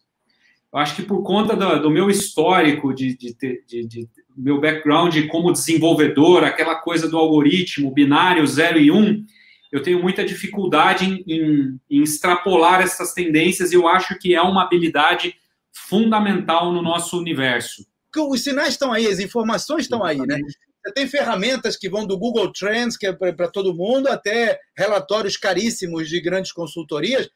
Eu 0.71 0.79
acho 0.79 0.95
que 0.95 1.03
por 1.03 1.23
conta 1.23 1.55
do, 1.55 1.83
do 1.83 1.89
meu 1.89 2.09
histórico, 2.09 2.93
de, 2.93 3.17
de, 3.17 3.33
de, 3.65 3.87
de, 3.87 4.09
meu 4.35 4.59
background 4.59 5.15
como 5.29 5.53
desenvolvedor, 5.53 6.43
aquela 6.43 6.75
coisa 6.75 7.07
do 7.07 7.17
algoritmo 7.17 7.91
binário 7.91 8.45
0 8.45 8.79
e 8.79 8.91
1, 8.91 8.97
um, 8.97 9.25
eu 9.75 9.83
tenho 9.83 10.01
muita 10.01 10.23
dificuldade 10.23 11.03
em, 11.03 11.23
em, 11.27 11.79
em 11.89 12.01
extrapolar 12.01 12.79
essas 12.79 13.13
tendências 13.13 13.73
e 13.73 13.75
eu 13.75 13.89
acho 13.89 14.17
que 14.17 14.33
é 14.33 14.41
uma 14.41 14.63
habilidade 14.63 15.35
fundamental 15.73 16.71
no 16.71 16.81
nosso 16.81 17.19
universo. 17.19 17.85
Os 18.17 18.41
sinais 18.41 18.69
estão 18.69 18.93
aí, 18.93 19.05
as 19.05 19.19
informações 19.19 19.83
estão 19.83 20.01
aí, 20.01 20.17
né? 20.17 20.37
Você 20.37 20.93
tem 20.93 21.07
ferramentas 21.07 21.75
que 21.75 21.89
vão 21.89 22.07
do 22.07 22.17
Google 22.17 22.53
Trends, 22.53 22.95
que 22.95 23.05
é 23.05 23.11
para 23.11 23.49
todo 23.49 23.75
mundo, 23.75 24.07
até 24.07 24.57
relatórios 24.77 25.35
caríssimos 25.35 26.07
de 26.07 26.21
grandes 26.21 26.53
consultorias. 26.53 27.27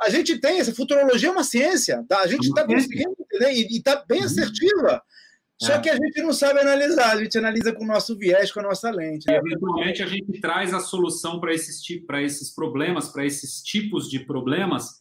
A 0.00 0.08
gente 0.08 0.38
tem, 0.38 0.60
essa 0.60 0.74
futurologia 0.74 1.28
é 1.28 1.32
uma 1.32 1.44
ciência, 1.44 2.02
tá? 2.08 2.20
a 2.20 2.26
gente 2.26 2.46
está 2.46 2.64
conseguindo 2.64 3.14
entender 3.20 3.52
e 3.52 3.76
está 3.76 4.02
bem 4.08 4.20
uhum. 4.20 4.26
assertiva. 4.26 5.02
Só 5.62 5.74
é. 5.74 5.80
que 5.80 5.88
a 5.88 5.94
gente 5.94 6.20
não 6.20 6.32
sabe 6.32 6.58
analisar, 6.58 7.12
a 7.12 7.22
gente 7.22 7.38
analisa 7.38 7.72
com 7.72 7.84
o 7.84 7.86
nosso 7.86 8.18
viés, 8.18 8.50
com 8.50 8.58
a 8.58 8.64
nossa 8.64 8.90
lente. 8.90 9.30
E, 9.30 9.32
eventualmente 9.32 10.02
a 10.02 10.06
gente 10.06 10.40
traz 10.40 10.74
a 10.74 10.80
solução 10.80 11.38
para 11.38 11.54
esses, 11.54 11.80
esses 12.24 12.50
problemas, 12.50 13.10
para 13.10 13.24
esses 13.24 13.62
tipos 13.62 14.10
de 14.10 14.18
problemas, 14.18 15.00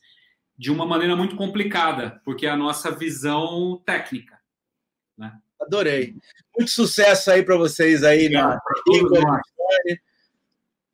de 0.55 0.69
uma 0.69 0.85
maneira 0.85 1.15
muito 1.15 1.35
complicada, 1.35 2.21
porque 2.23 2.45
é 2.45 2.49
a 2.51 2.55
nossa 2.55 2.91
visão 2.91 3.81
técnica. 3.83 4.37
Né? 5.17 5.33
Adorei. 5.59 6.15
Muito 6.55 6.69
sucesso 6.69 7.31
aí 7.31 7.41
para 7.41 7.57
vocês 7.57 8.03
aí 8.03 8.29
na 8.29 8.59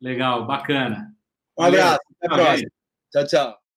Legal, 0.00 0.46
bacana. 0.46 1.14
Um 1.58 1.64
abraço. 1.64 2.00
Até 2.22 2.26
a 2.26 2.36
próxima. 2.36 2.70
Tchau, 3.12 3.26
tchau. 3.26 3.67